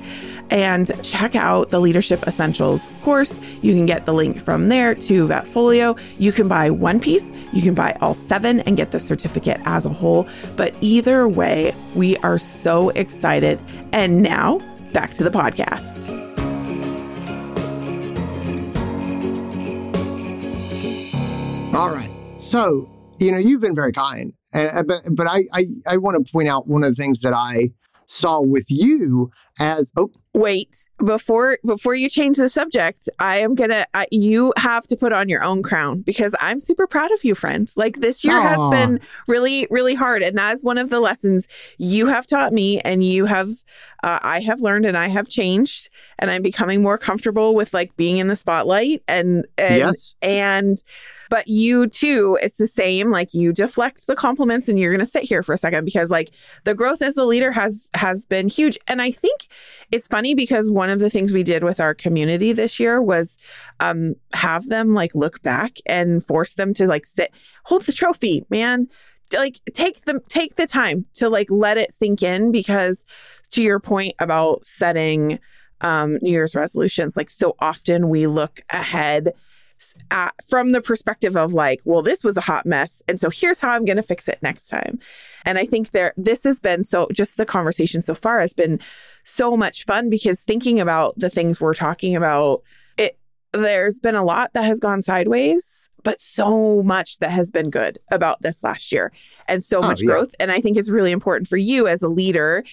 [0.54, 3.40] and check out the Leadership Essentials course.
[3.60, 6.00] You can get the link from there to Vetfolio.
[6.16, 9.84] You can buy one piece, you can buy all seven and get the certificate as
[9.84, 10.28] a whole.
[10.54, 13.58] But either way, we are so excited.
[13.92, 14.60] And now
[14.92, 15.92] back to the podcast.
[21.74, 22.12] All right.
[22.36, 22.88] So,
[23.18, 24.32] you know, you've been very kind.
[24.52, 27.32] Uh, but but I, I, I want to point out one of the things that
[27.32, 27.70] I
[28.06, 29.30] saw with you
[29.60, 34.86] as oh wait before before you change the subject i am gonna I, you have
[34.88, 38.24] to put on your own crown because i'm super proud of you friends like this
[38.24, 38.42] year Aww.
[38.42, 41.46] has been really really hard and that is one of the lessons
[41.78, 43.50] you have taught me and you have
[44.02, 45.88] uh, i have learned and i have changed
[46.18, 50.14] and i'm becoming more comfortable with like being in the spotlight and and yes.
[50.20, 50.82] and
[51.30, 53.10] but you too, it's the same.
[53.10, 56.34] Like you deflect the compliments and you're gonna sit here for a second because like
[56.64, 58.78] the growth as a leader has has been huge.
[58.86, 59.48] And I think
[59.90, 63.36] it's funny because one of the things we did with our community this year was
[63.80, 67.32] um have them like look back and force them to like sit,
[67.64, 68.88] hold the trophy, man
[69.32, 73.04] like take the take the time to like let it sink in because
[73.50, 75.38] to your point about setting
[75.80, 79.32] um new year's resolutions like so often we look ahead
[80.10, 83.58] uh, from the perspective of like, well, this was a hot mess, and so here's
[83.58, 84.98] how I'm going to fix it next time.
[85.44, 87.08] And I think there, this has been so.
[87.12, 88.80] Just the conversation so far has been
[89.24, 92.62] so much fun because thinking about the things we're talking about,
[92.96, 93.18] it
[93.52, 97.98] there's been a lot that has gone sideways, but so much that has been good
[98.10, 99.12] about this last year,
[99.48, 100.06] and so oh, much yeah.
[100.06, 100.34] growth.
[100.40, 102.64] And I think it's really important for you as a leader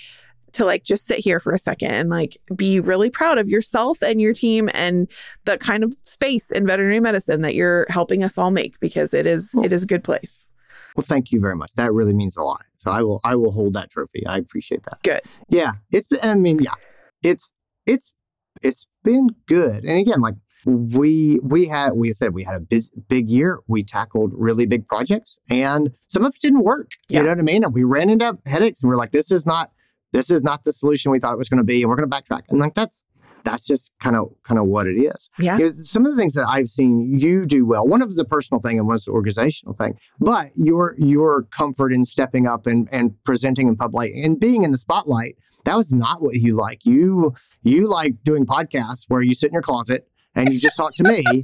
[0.53, 4.01] to like just sit here for a second and like be really proud of yourself
[4.01, 5.09] and your team and
[5.45, 9.25] the kind of space in veterinary medicine that you're helping us all make because it
[9.25, 10.49] is well, it is a good place.
[10.95, 11.73] Well, thank you very much.
[11.73, 12.65] That really means a lot.
[12.77, 14.25] So I will I will hold that trophy.
[14.27, 15.01] I appreciate that.
[15.03, 15.21] Good.
[15.49, 15.73] Yeah.
[15.91, 16.73] It's been I mean, yeah.
[17.23, 17.51] It's
[17.85, 18.11] it's
[18.61, 19.85] it's been good.
[19.85, 20.35] And again, like
[20.65, 23.59] we we had we said we had a big, big year.
[23.67, 26.91] We tackled really big projects, and some of it didn't work.
[27.09, 27.19] Yeah.
[27.19, 27.63] You know what I mean?
[27.63, 29.71] And we ran into headaches, and we're like, "This is not
[30.11, 32.09] this is not the solution we thought it was going to be, and we're going
[32.09, 32.43] to backtrack.
[32.49, 33.03] And like that's
[33.43, 35.29] that's just kind of kind of what it is.
[35.39, 35.57] Yeah.
[35.57, 37.87] You know, some of the things that I've seen you do well.
[37.87, 39.97] One of them is a personal thing, and one's an organizational thing.
[40.19, 44.71] But your your comfort in stepping up and and presenting in public and being in
[44.71, 45.37] the spotlight.
[45.65, 46.85] That was not what you like.
[46.85, 47.33] You
[47.63, 51.03] you like doing podcasts where you sit in your closet and you just talk to
[51.03, 51.23] me.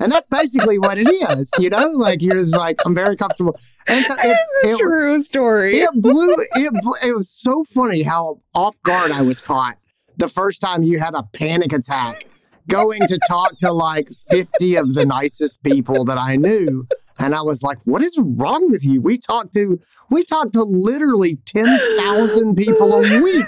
[0.00, 1.88] And that's basically what it is, you know.
[1.90, 3.58] Like you're just like I'm very comfortable.
[3.86, 5.76] And so a it, true story.
[5.76, 9.76] it blew it bl- it was so funny how off guard I was caught
[10.16, 12.26] the first time you had a panic attack
[12.68, 16.86] going to talk to like 50 of the nicest people that I knew
[17.18, 19.78] and I was like what is wrong with you we talked to
[20.10, 23.46] we talked to literally 10,000 people a week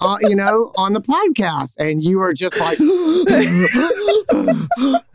[0.00, 2.84] uh, you know, on the podcast, and you were just like, I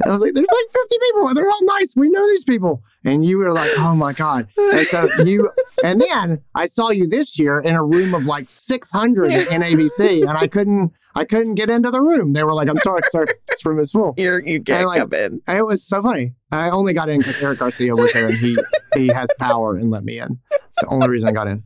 [0.08, 1.94] was like, there's like 50 people, and they're all nice.
[1.96, 4.48] We know these people, and you were like, oh my god.
[4.58, 5.52] And so you,
[5.84, 10.22] and then I saw you this year in a room of like 600 in ABC,
[10.28, 12.34] and I couldn't, I couldn't get into the room.
[12.34, 14.14] They were like, I'm sorry, sir, this room is full.
[14.18, 15.42] You're, you can't And, like, come in.
[15.48, 16.34] It was so funny.
[16.52, 18.58] I only got in because Eric Garcia was there, and he
[18.96, 20.40] he has power and let me in.
[20.52, 21.64] It's the only reason I got in.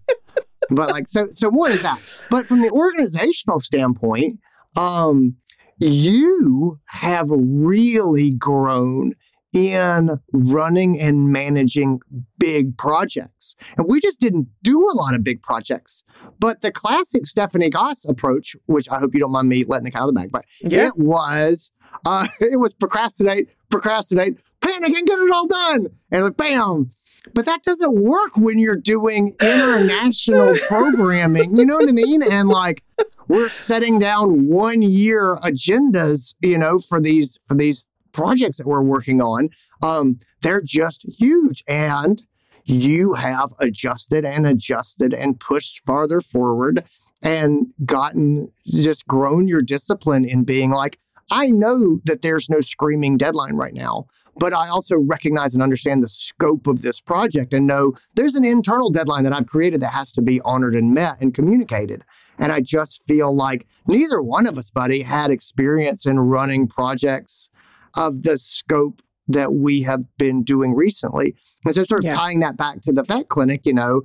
[0.70, 2.00] But like, so so one is that.
[2.30, 4.40] But from the organizational standpoint,
[4.78, 5.36] um,
[5.80, 9.14] you have really grown
[9.54, 12.00] in running and managing
[12.38, 13.56] big projects.
[13.78, 16.04] And we just didn't do a lot of big projects.
[16.40, 19.92] But the classic Stephanie Goss approach, which I hope you don't mind me letting the
[19.92, 20.88] cat out of the bag, but Yeah.
[20.88, 21.72] it was
[22.06, 25.88] uh, it was procrastinate, procrastinate, panic, and get it all done.
[26.12, 26.92] And like bam.
[27.34, 31.58] But that doesn't work when you're doing international programming.
[31.58, 32.24] You know what I mean?
[32.24, 32.84] And like
[33.28, 38.82] we're setting down one year agendas, you know, for these for these projects that we're
[38.82, 39.50] working on.
[39.84, 41.64] Um, they're just huge.
[41.68, 42.22] And
[42.64, 46.84] you have adjusted and adjusted and pushed farther forward
[47.22, 50.98] and gotten just grown your discipline in being like,
[51.32, 54.06] I know that there's no screaming deadline right now,
[54.38, 58.46] but I also recognize and understand the scope of this project and know there's an
[58.46, 62.04] internal deadline that I've created that has to be honored and met and communicated.
[62.38, 67.50] And I just feel like neither one of us, buddy, had experience in running projects
[67.96, 71.36] of the scope that we have been doing recently.
[71.66, 72.16] And so, sort of Yeah.
[72.16, 74.04] tying that back to the vet clinic, you know,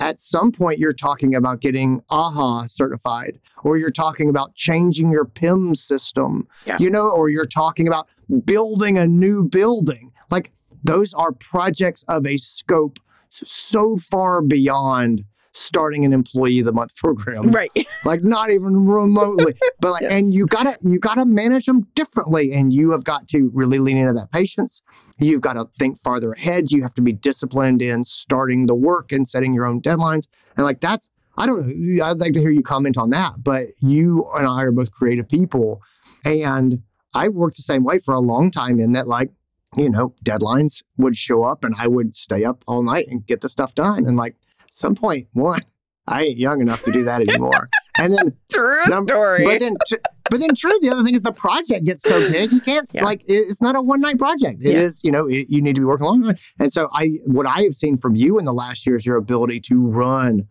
[0.00, 5.24] at some point you're talking about getting AAHA certified, or you're talking about changing your
[5.26, 6.78] PIM system, Yeah.
[6.80, 8.08] you know, or you're talking about
[8.44, 10.10] building a new building.
[10.30, 12.98] Like those are projects of a scope
[13.30, 17.50] so far beyond starting an employee of the month program.
[17.50, 17.70] Right.
[18.04, 19.54] like not even remotely.
[19.80, 20.12] But like Yes.
[20.12, 23.96] and you gotta you gotta manage them differently and you have got to really lean
[23.96, 24.82] into that patience.
[25.18, 26.70] You've got to think farther ahead.
[26.70, 30.26] You have to be disciplined in starting the work and setting your own deadlines.
[30.56, 33.68] And like that's i don't know i'd like to hear you comment on that but
[33.80, 35.80] you and i are both creative people
[36.24, 36.82] and
[37.14, 39.30] i worked the same way for a long time in that like
[39.76, 43.40] you know deadlines would show up and i would stay up all night and get
[43.42, 44.06] the stuff done.
[44.06, 44.34] And like
[44.70, 45.60] some point one
[46.06, 47.68] i ain't young enough to do that anymore
[47.98, 49.44] and then True Num- story.
[49.44, 49.96] but then, tr-
[50.30, 50.72] but then, true.
[50.80, 53.04] The other thing is the project gets so big, you can't Yeah.
[53.04, 53.20] like.
[53.22, 54.60] It, it's not a one night project.
[54.62, 55.08] It is, Yeah.
[55.08, 56.34] you know, it, you need to be working long.
[56.60, 59.16] And so, I what I have seen from you in the last year is your
[59.16, 60.46] ability to run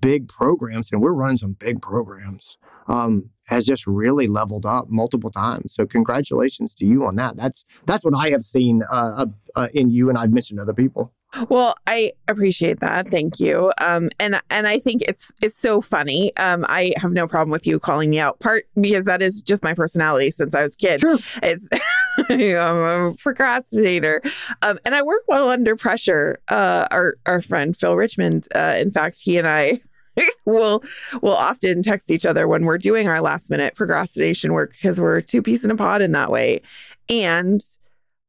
[0.00, 2.56] big programs, and we're running some big programs.
[2.86, 5.74] Um, has just really leveled up multiple times.
[5.74, 7.36] So, congratulations to you on that.
[7.36, 10.74] That's that's what I have seen uh, uh, uh, in you, and I've mentioned other
[10.74, 11.12] people.
[11.48, 13.08] Well, I appreciate that.
[13.08, 13.72] Thank you.
[13.78, 16.34] Um, and and I think it's it's so funny.
[16.36, 18.38] Um, I have no problem with you calling me out.
[18.40, 21.00] Part because that is just my personality since I was a kid.
[21.00, 21.18] True.
[21.42, 21.68] It's
[22.28, 24.22] I'm a procrastinator,
[24.62, 26.38] um, and I work well under pressure.
[26.48, 29.80] Uh, our our friend Phil Richmond, uh, in fact, he and I.
[30.44, 30.80] will
[31.22, 35.20] will often text each other when we're doing our last minute procrastination work because we're
[35.20, 36.60] two peas in a pod in that way.
[37.08, 37.60] And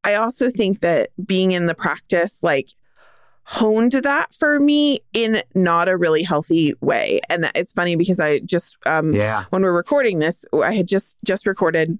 [0.03, 2.69] I also think that being in the practice, like
[3.47, 7.21] honed that for me in not a really healthy way.
[7.29, 9.45] And it's funny because I just um Yeah.
[9.51, 11.97] when we're recording this, I had just just recorded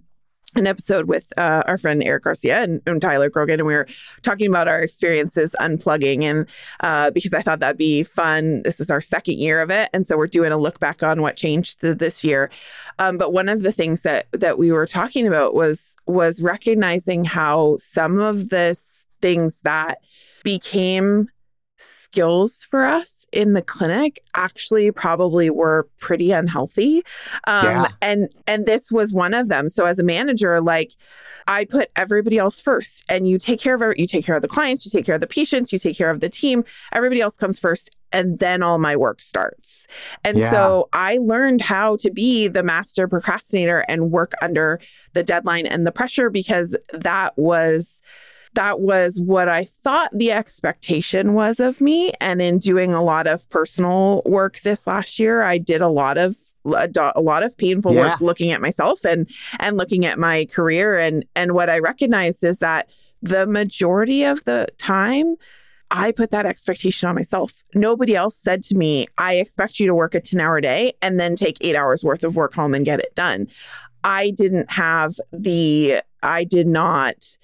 [0.58, 3.88] an episode with uh, our friend Eric Garcia and, and Tyler Grogan, and we were
[4.22, 6.24] talking about our experiences unplugging.
[6.24, 6.46] And
[6.80, 10.08] uh, because I thought that'd be fun, this is our second year of it, and
[10.08, 12.50] so we're doing a look back on what changed this year.
[13.00, 17.26] Um, but one of the things that that we were talking about was was recognizing
[17.26, 19.98] how some of this things that
[20.44, 21.28] became
[22.06, 26.98] skills for us in the clinic actually probably were pretty unhealthy.
[27.48, 27.88] Um, Yeah.
[28.02, 29.70] and and this was one of them.
[29.70, 30.92] So as a manager, like
[31.48, 34.42] I put everybody else first and you take care of every, you take care of
[34.42, 36.64] the clients, you take care of the patients, you take care of the team.
[36.94, 39.86] Everybody else comes first and then all my work starts.
[40.24, 40.50] And Yeah.
[40.50, 44.80] so I learned how to be the master procrastinator and work under
[45.14, 48.02] the deadline and the pressure because that was
[48.56, 52.12] that was what I thought the expectation was of me.
[52.20, 56.18] And in doing a lot of personal work this last year, I did a lot
[56.18, 56.36] of
[56.76, 58.10] a do- a lot of painful Yeah.
[58.12, 59.30] work looking at myself and
[59.60, 62.90] and looking at my career and and what I recognized is that
[63.22, 65.36] the majority of the time
[65.92, 67.54] I put that expectation on myself.
[67.76, 71.20] Nobody else said to me, I expect you to work a 10 hour day and
[71.20, 73.48] then take eight hours worth of work home and get it done.
[74.04, 77.38] I didn't have the, I did not,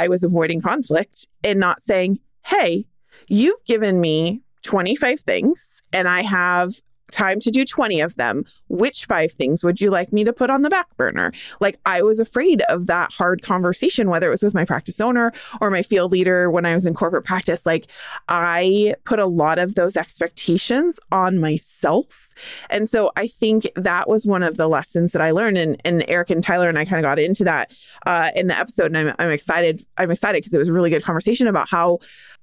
[0.00, 2.86] I was avoiding conflict and not saying, hey,
[3.28, 6.80] you've given me 25 things and I have
[7.10, 8.44] time to do 20 of them.
[8.68, 11.32] Which five things would you like me to put on the back burner?
[11.60, 15.32] Like I was afraid of that hard conversation, whether it was with my practice owner
[15.60, 17.64] or my field leader when I was in corporate practice.
[17.64, 17.86] Like
[18.28, 22.28] I put a lot of those expectations on myself.
[22.70, 25.58] And so I think that was one of the lessons that I learned.
[25.58, 27.72] And, and Eric and Tyler and I kind of got into that
[28.06, 28.86] uh, in the episode.
[28.86, 29.84] And I'm, I'm excited.
[29.98, 31.98] I'm excited because it was a really good conversation about how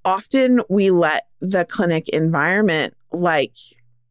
[0.06, 3.56] often we let the clinic environment like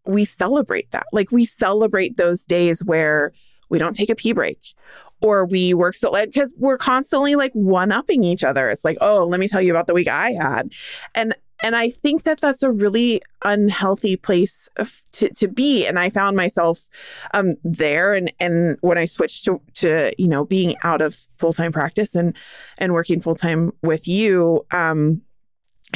[0.07, 1.07] we celebrate that.
[1.13, 3.33] Like we celebrate those days where
[3.69, 4.75] we don't take a pee break
[5.21, 8.69] or we work so late because we're constantly like one upping each other.
[8.69, 10.73] It's like, oh, let me tell you about the week I had.
[11.15, 14.69] And and I think that that's a really unhealthy place
[15.13, 15.87] to, to be.
[15.87, 16.87] And I found myself
[17.33, 18.13] um, there.
[18.13, 22.15] And, and when I switched to, to, you know, being out of full time practice
[22.15, 22.37] and,
[22.79, 25.23] and working full time with you, um,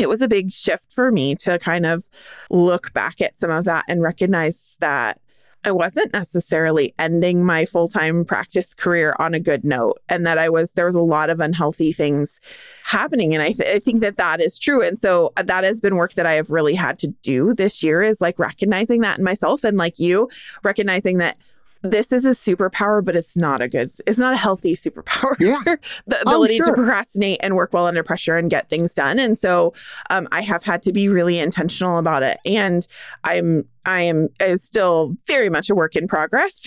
[0.00, 2.08] it was a big shift for me to kind of
[2.50, 5.20] look back at some of that and recognize that
[5.62, 10.38] I wasn't necessarily ending my full time practice career on a good note, and that
[10.38, 12.40] I was, there was a lot of unhealthy things
[12.82, 13.34] happening.
[13.34, 14.82] And I, th- I think that that is true.
[14.82, 17.82] And so uh, that has been work that I have really had to do this
[17.82, 20.30] year is like recognizing that in myself and like you,
[20.62, 21.38] recognizing that
[21.90, 25.34] this is a superpower, but it's not a good, it's not a healthy superpower.
[25.38, 25.62] Yeah.
[26.06, 29.18] the Oh, ability to procrastinate and work well under pressure and get things done.
[29.18, 29.72] And so
[30.10, 32.38] um, I have had to be really intentional about it.
[32.44, 32.86] And
[33.24, 36.66] I'm, I am is still very much a work in progress.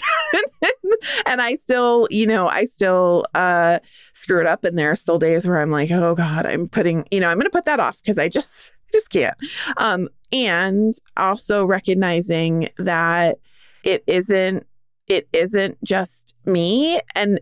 [1.25, 3.79] and I still, you know, I still uh,
[4.13, 4.63] screw it up.
[4.63, 7.37] And there are still days where I'm like, oh God, I'm putting, you know, I'm
[7.37, 9.35] going to put that off because I just, just can't.
[9.77, 13.37] Um, and also recognizing that
[13.83, 14.65] it isn't
[15.07, 17.39] it isn't just me and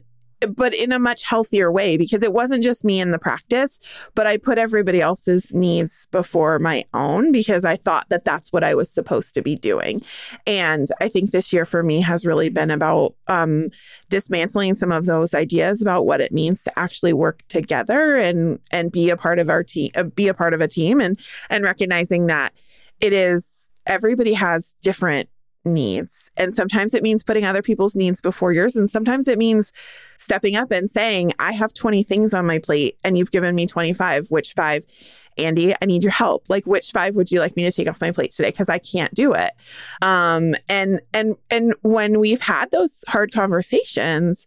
[0.56, 3.78] but in a much healthier way because it wasn't just me in the practice
[4.16, 8.64] but i put everybody else's needs before my own because i thought that that's what
[8.64, 10.02] i was supposed to be doing.
[10.48, 13.70] And i think this year for me has really been about um,
[14.10, 18.92] dismantling some of those ideas about what it means to actually work together and and
[18.92, 21.64] be a part of our team uh, be a part of a team and and
[21.64, 22.54] recognizing that
[23.00, 23.48] it is
[23.86, 25.30] everybody has different
[25.66, 26.30] needs.
[26.38, 28.76] And sometimes it means putting other people's needs before yours.
[28.76, 29.72] And sometimes it means
[30.18, 33.66] stepping up and saying, I have 20 things on my plate and you've given me
[33.66, 34.30] 25.
[34.30, 34.84] Which five?
[35.38, 36.50] Andy, I need your help.
[36.50, 38.50] Like, which five would you like me to take off my plate today?
[38.50, 39.52] Because I can't do it.
[40.02, 44.46] Um, and and and when we've had those hard conversations,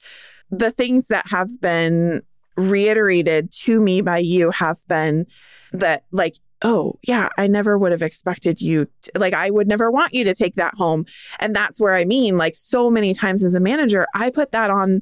[0.50, 2.22] the things that have been
[2.56, 5.26] reiterated to me by you have been
[5.72, 9.90] that like oh yeah i never would have expected you to, like i would never
[9.90, 11.04] want you to take that home
[11.38, 14.70] and that's where i mean like so many times as a manager i put that
[14.70, 15.00] on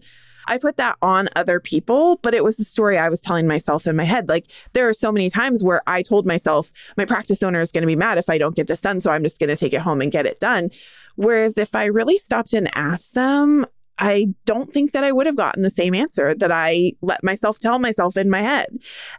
[0.48, 3.86] I put that on other people, but it was the story I was telling myself
[3.86, 4.28] in my head.
[4.28, 7.82] Like there are so many times where I told myself, my practice owner is going
[7.82, 9.00] to be mad if I don't get this done.
[9.00, 10.70] So I'm just going to take it home and get it done.
[11.16, 13.66] Whereas if I really stopped and asked them,
[14.02, 17.60] I don't think that I would have gotten the same answer that I let myself
[17.60, 18.66] tell myself in my head.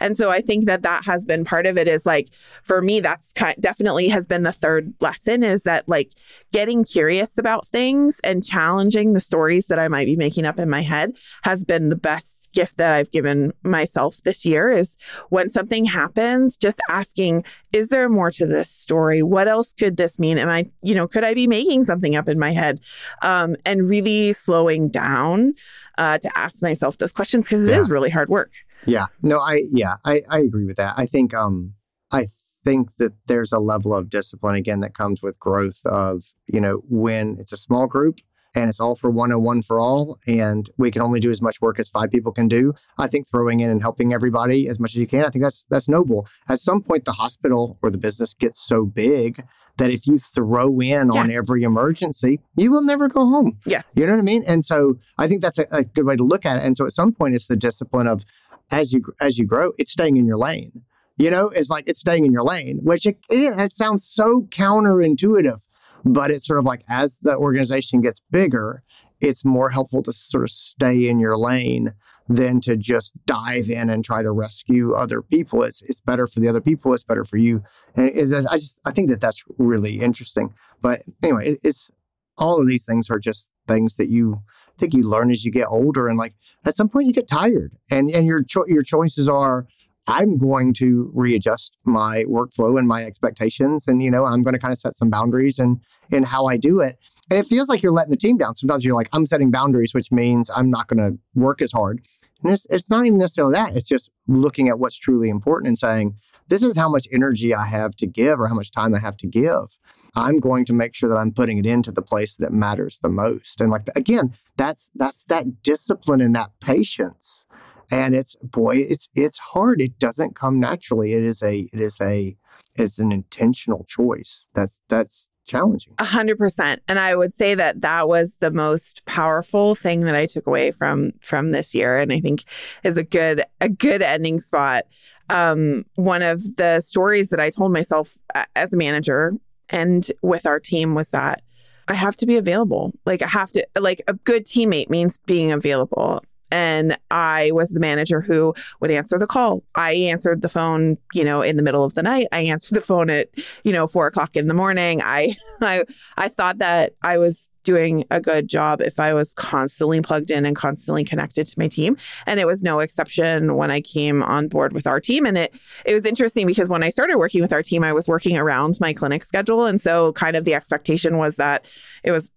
[0.02, 2.28] And so I think that that has been part of it is like,
[2.64, 6.12] for me, that's kind definitely has been the third lesson is that like
[6.52, 10.70] getting curious about things and challenging the stories that I might be making up in
[10.70, 14.96] my head has been the best gift that I've given myself this year is
[15.30, 17.44] when something happens, just asking,
[17.74, 19.22] is there more to this story?
[19.22, 20.38] What else could this mean?
[20.38, 22.80] Am I, you know, could I be making something up in my head?
[23.22, 25.54] Um, and really slowing down
[25.98, 27.80] uh, to ask myself those questions because it Yeah.
[27.82, 28.54] is really hard work.
[28.86, 29.06] Yeah.
[29.22, 30.94] No, I yeah, I, I agree with that.
[30.98, 31.74] I think um
[32.12, 32.26] I
[32.66, 36.82] think that there's a level of discipline again that comes with growth of, you know,
[36.90, 38.20] when it's a small group,
[38.56, 40.20] and it's all for one and one for all.
[40.28, 42.74] And we can only do as much work as five people can do.
[42.98, 45.66] I think throwing in and helping everybody as much as you can, I think that's
[45.70, 46.28] that's noble.
[46.48, 49.44] At some point, the hospital or the business gets so big
[49.78, 51.16] that if you throw in yes.
[51.16, 53.60] on every emergency, you will never go home.
[53.66, 53.86] Yes.
[53.96, 54.44] You know what I mean?
[54.46, 56.64] And so I think that's a, a good way to look at it.
[56.64, 58.24] And so at some point, it's the discipline of
[58.72, 60.84] as you as you grow, it's staying in your lane.
[61.18, 64.48] You know, it's like it's staying in your lane, which it, it, it sounds so
[64.50, 65.60] counterintuitive
[66.06, 68.84] but it's sort of like as the organization gets bigger,
[69.22, 71.90] it's more helpful to sort of stay in your lane
[72.28, 75.64] than to just dive in and try to rescue other people.
[75.64, 76.94] It's it's better for the other people.
[76.94, 77.64] It's better for you.
[77.96, 80.54] And it, I just I think that that's really interesting.
[80.82, 81.90] But anyway, it, it's
[82.38, 84.42] all of these things are just things that you
[84.78, 86.36] think you learn as you get older, and like
[86.66, 89.68] at some point you get tired, and and your cho- your choices are
[90.08, 93.88] I'm going to readjust my workflow and my expectations.
[93.88, 95.80] And, you know, I'm going to kind of set some boundaries and
[96.12, 96.98] in how I do it.
[97.30, 98.54] And it feels like you're letting the team down.
[98.54, 102.02] Sometimes you're like, I'm setting boundaries, which means I'm not going to work as hard.
[102.44, 103.78] And it's, it's not even necessarily that.
[103.78, 106.16] It's just looking at what's truly important and saying,
[106.50, 109.16] this is how much energy I have to give or how much time I have
[109.18, 109.78] to give.
[110.16, 113.10] I'm going to make sure that I'm putting it into the place that matters the
[113.10, 113.60] most.
[113.60, 117.46] And like again, that's that's that discipline and that patience
[117.92, 119.82] and it's boy it's it's hard.
[119.82, 121.14] It doesn't come naturally.
[121.14, 122.36] It is a it is a
[122.76, 124.48] it's an intentional choice.
[124.54, 125.94] That's that's challenging.
[126.00, 126.82] A hundred percent.
[126.88, 130.72] And i would say that that was the most powerful thing that i took away
[130.72, 132.46] from from this year and i think
[132.84, 134.86] is a good a good ending spot.
[135.30, 138.18] Um one of the stories that i told myself
[138.56, 139.34] as a manager
[139.70, 141.42] and with our team was that
[141.88, 142.94] I have to be available.
[143.06, 146.22] Like I have to like a good teammate means being available
[146.54, 149.64] and I was the manager who would answer the call.
[149.74, 152.28] I answered the phone, you know, in the middle of the night.
[152.32, 153.30] I answered the phone at,
[153.64, 155.02] you know, four o'clock in the morning.
[155.02, 155.84] I, I,
[156.16, 160.46] I thought that I was doing a good job if I was constantly plugged in
[160.46, 161.98] and constantly connected to my team.
[162.28, 165.26] And it was no exception when I came on board with our team.
[165.26, 168.08] And it it was interesting because when I started working with our team, I was
[168.08, 169.66] working around my clinic schedule.
[169.66, 171.66] And so kind of the expectation was that
[172.04, 172.30] it was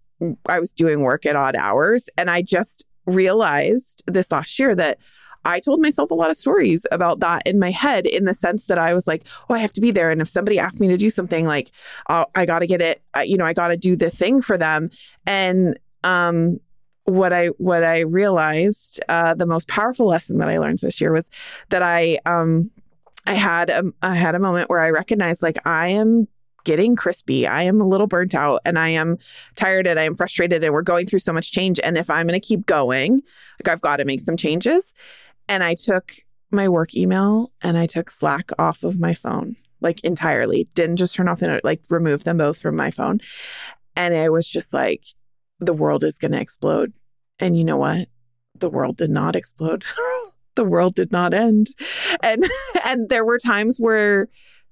[0.47, 2.09] I was doing work at odd hours.
[2.17, 4.99] And I just realized this last year that
[5.45, 8.65] I told myself a lot of stories about that in my head in the sense
[8.65, 10.11] that I was like, oh, I have to be there.
[10.11, 11.71] And if somebody asked me to do something, like,
[12.07, 14.41] uh, I got to get it, uh, you know, I got to do the thing
[14.41, 14.89] for them.
[15.25, 16.59] And, um,
[17.05, 21.13] what I what I realized, uh, the most powerful lesson that I learned this year
[21.13, 21.29] was
[21.69, 22.69] that I um,
[23.25, 26.27] I had a I had a moment where I recognized like I am
[26.67, 27.47] getting crispy.
[27.47, 29.17] I am a little burnt out and I am
[29.55, 31.79] tired and I am frustrated and we're going through so much change.
[31.81, 33.21] And if I'm going to keep going,
[33.57, 34.91] like I've got to make some changes.
[35.47, 36.15] And I took
[36.51, 40.67] my work email and I took Slack off of my phone, like entirely.
[40.75, 43.21] Didn't just turn off the note, like remove them both from my phone.
[43.95, 45.05] And it was just like,
[45.61, 46.91] the world is going to explode.
[47.39, 48.09] And you know what?
[48.59, 49.85] The world did not explode.
[50.55, 51.67] the world did not end.
[52.21, 52.45] And
[52.83, 54.27] and there were times where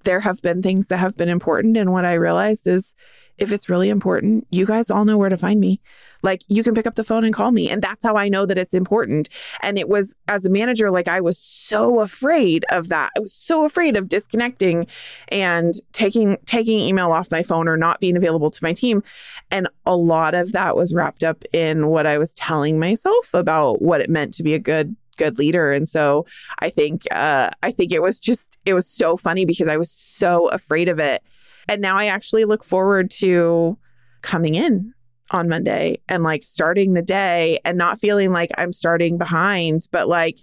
[0.06, 1.78] there have been things that have been important.
[1.78, 2.94] And what I realized is
[3.38, 5.82] if it's really important, you guys all know where to find me.
[6.24, 7.70] Like you can pick up the phone and call me.
[7.70, 9.30] And that's how I know that it's important.
[9.62, 13.12] And it was as a manager, like I was so afraid of that.
[13.16, 14.88] I was so afraid of disconnecting
[15.28, 19.04] and taking taking email off my phone or not being available to my team.
[19.52, 23.82] And a lot of that was wrapped up in what I was telling myself about
[23.82, 25.72] what it meant to be a good good leader.
[25.72, 26.26] And so
[26.60, 29.92] I think uh, I think it was just it was so funny because I was
[29.92, 31.24] so afraid of it.
[31.68, 33.78] And now I actually look forward to
[34.22, 34.94] coming in
[35.32, 40.08] on Monday and like starting the day and not feeling like I'm starting behind, but
[40.08, 40.40] like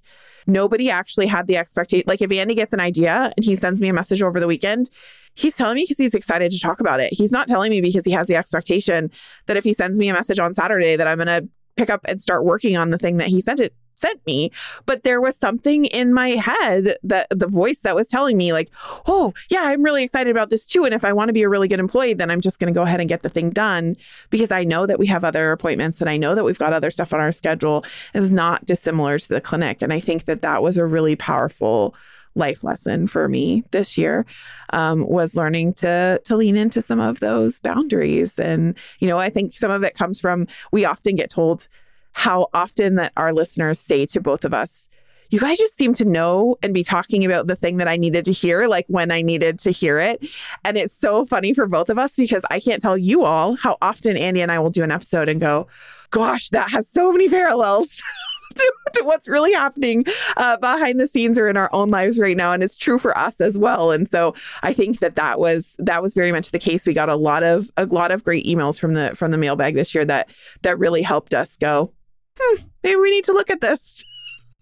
[0.47, 2.05] nobody actually had the expectation.
[2.07, 4.91] Like if Andy gets an idea and he sends me a message over the weekend,
[5.35, 7.13] he's telling me because he's excited to talk about it.
[7.13, 9.11] He's not telling me because he has the expectation
[9.47, 12.01] that if he sends me a message on Saturday that I'm going to pick up
[12.05, 14.51] and start working on the thing that he sent it sent me.
[14.85, 18.71] But there was something in my head that the voice that was telling me, like,
[19.07, 20.85] oh, yeah, I'm really excited about this too.
[20.85, 22.79] And if I want to be a really good employee, then I'm just going to
[22.79, 23.95] go ahead and get the thing done
[24.31, 26.91] because I know that we have other appointments and I know that we've got other
[26.91, 29.81] stuff on our schedule is not dissimilar to the clinic.
[29.81, 31.95] And I think that that was a really powerful
[32.35, 34.25] life lesson for me this year
[34.73, 39.29] um, was learning to to lean into some of those boundaries and you know i
[39.29, 41.69] think some of it comes from we often get told
[42.13, 44.89] how often that our listeners say to both of us,
[45.33, 48.27] you guys just seem to know and be talking about the thing that I needed
[48.27, 50.27] to hear, like when I needed to hear it.
[50.63, 53.79] And it's so funny for both of us because I can't tell you all how
[53.81, 55.69] often Andy and I will do an episode and go,
[56.11, 58.03] gosh, that has so many parallels.
[58.55, 60.05] to, to what's really happening
[60.37, 63.17] uh, behind the scenes or in our own lives right now, and it's true for
[63.17, 63.91] us as well.
[63.91, 66.87] And so I think that that was that was very much the case.
[66.87, 69.75] We got a lot of a lot of great emails from the from the mailbag
[69.75, 70.29] this year that
[70.63, 71.93] that really helped us go.
[72.43, 74.05] Hmm, maybe we need to look at this.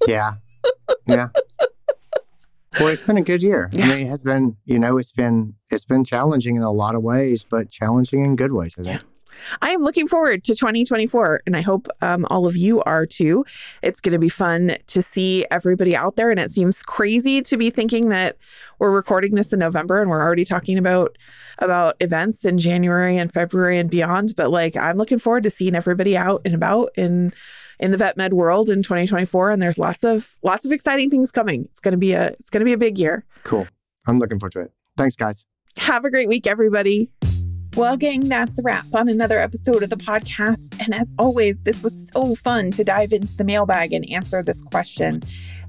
[0.07, 0.32] Yeah,
[1.07, 1.28] yeah.
[2.78, 3.69] Well, it's been a good year.
[3.73, 3.85] Yeah.
[3.85, 6.94] I mean, it has been, you know, it's been it's been challenging in a lot
[6.94, 8.77] of ways, but challenging in good ways.
[8.78, 9.02] I think.
[9.62, 13.44] I am looking forward to 2024, and I hope um, all of you are too.
[13.82, 17.57] It's going to be fun to see everybody out there, and it seems crazy to
[17.57, 18.36] be thinking that
[18.78, 21.16] we're recording this in November and we're already talking about
[21.59, 24.35] about events in January and February and beyond.
[24.36, 27.32] But like, I'm looking forward to seeing everybody out and about in
[27.81, 31.32] in the vet med world in 2024, and there's lots of lots of exciting things
[31.32, 31.65] coming.
[31.70, 33.24] It's going to be a it's going to be a big year.
[33.43, 33.66] Cool.
[34.07, 34.73] I'm looking forward to it.
[34.97, 35.44] Thanks, guys.
[35.77, 37.11] Have a great week, everybody.
[37.77, 40.77] Well, gang, that's a wrap on another episode of the podcast.
[40.81, 44.61] And as always, this was so fun to dive into the mailbag and answer this
[44.62, 45.23] question.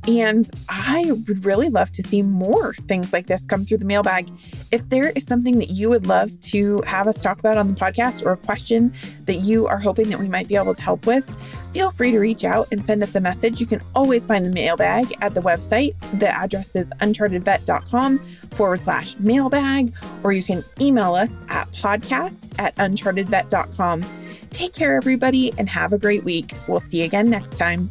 [0.08, 4.30] And I would really love to see more things like this come through the mailbag.
[4.72, 7.76] If there is something that you would love to have us talk about on the
[7.76, 8.94] podcast or a question
[9.26, 11.30] that you are hoping that we might be able to help with,
[11.74, 13.62] feel free to reach out and send us a message.
[13.62, 15.94] You can always find the mailbag at the website.
[16.20, 18.20] The address is unchartedvet.com
[18.52, 24.06] forward slash mailbag, or you can email us at podcast at unchartedvet.com.
[24.50, 26.54] Take care, everybody, and have a great week.
[26.68, 27.90] We'll see you again next time.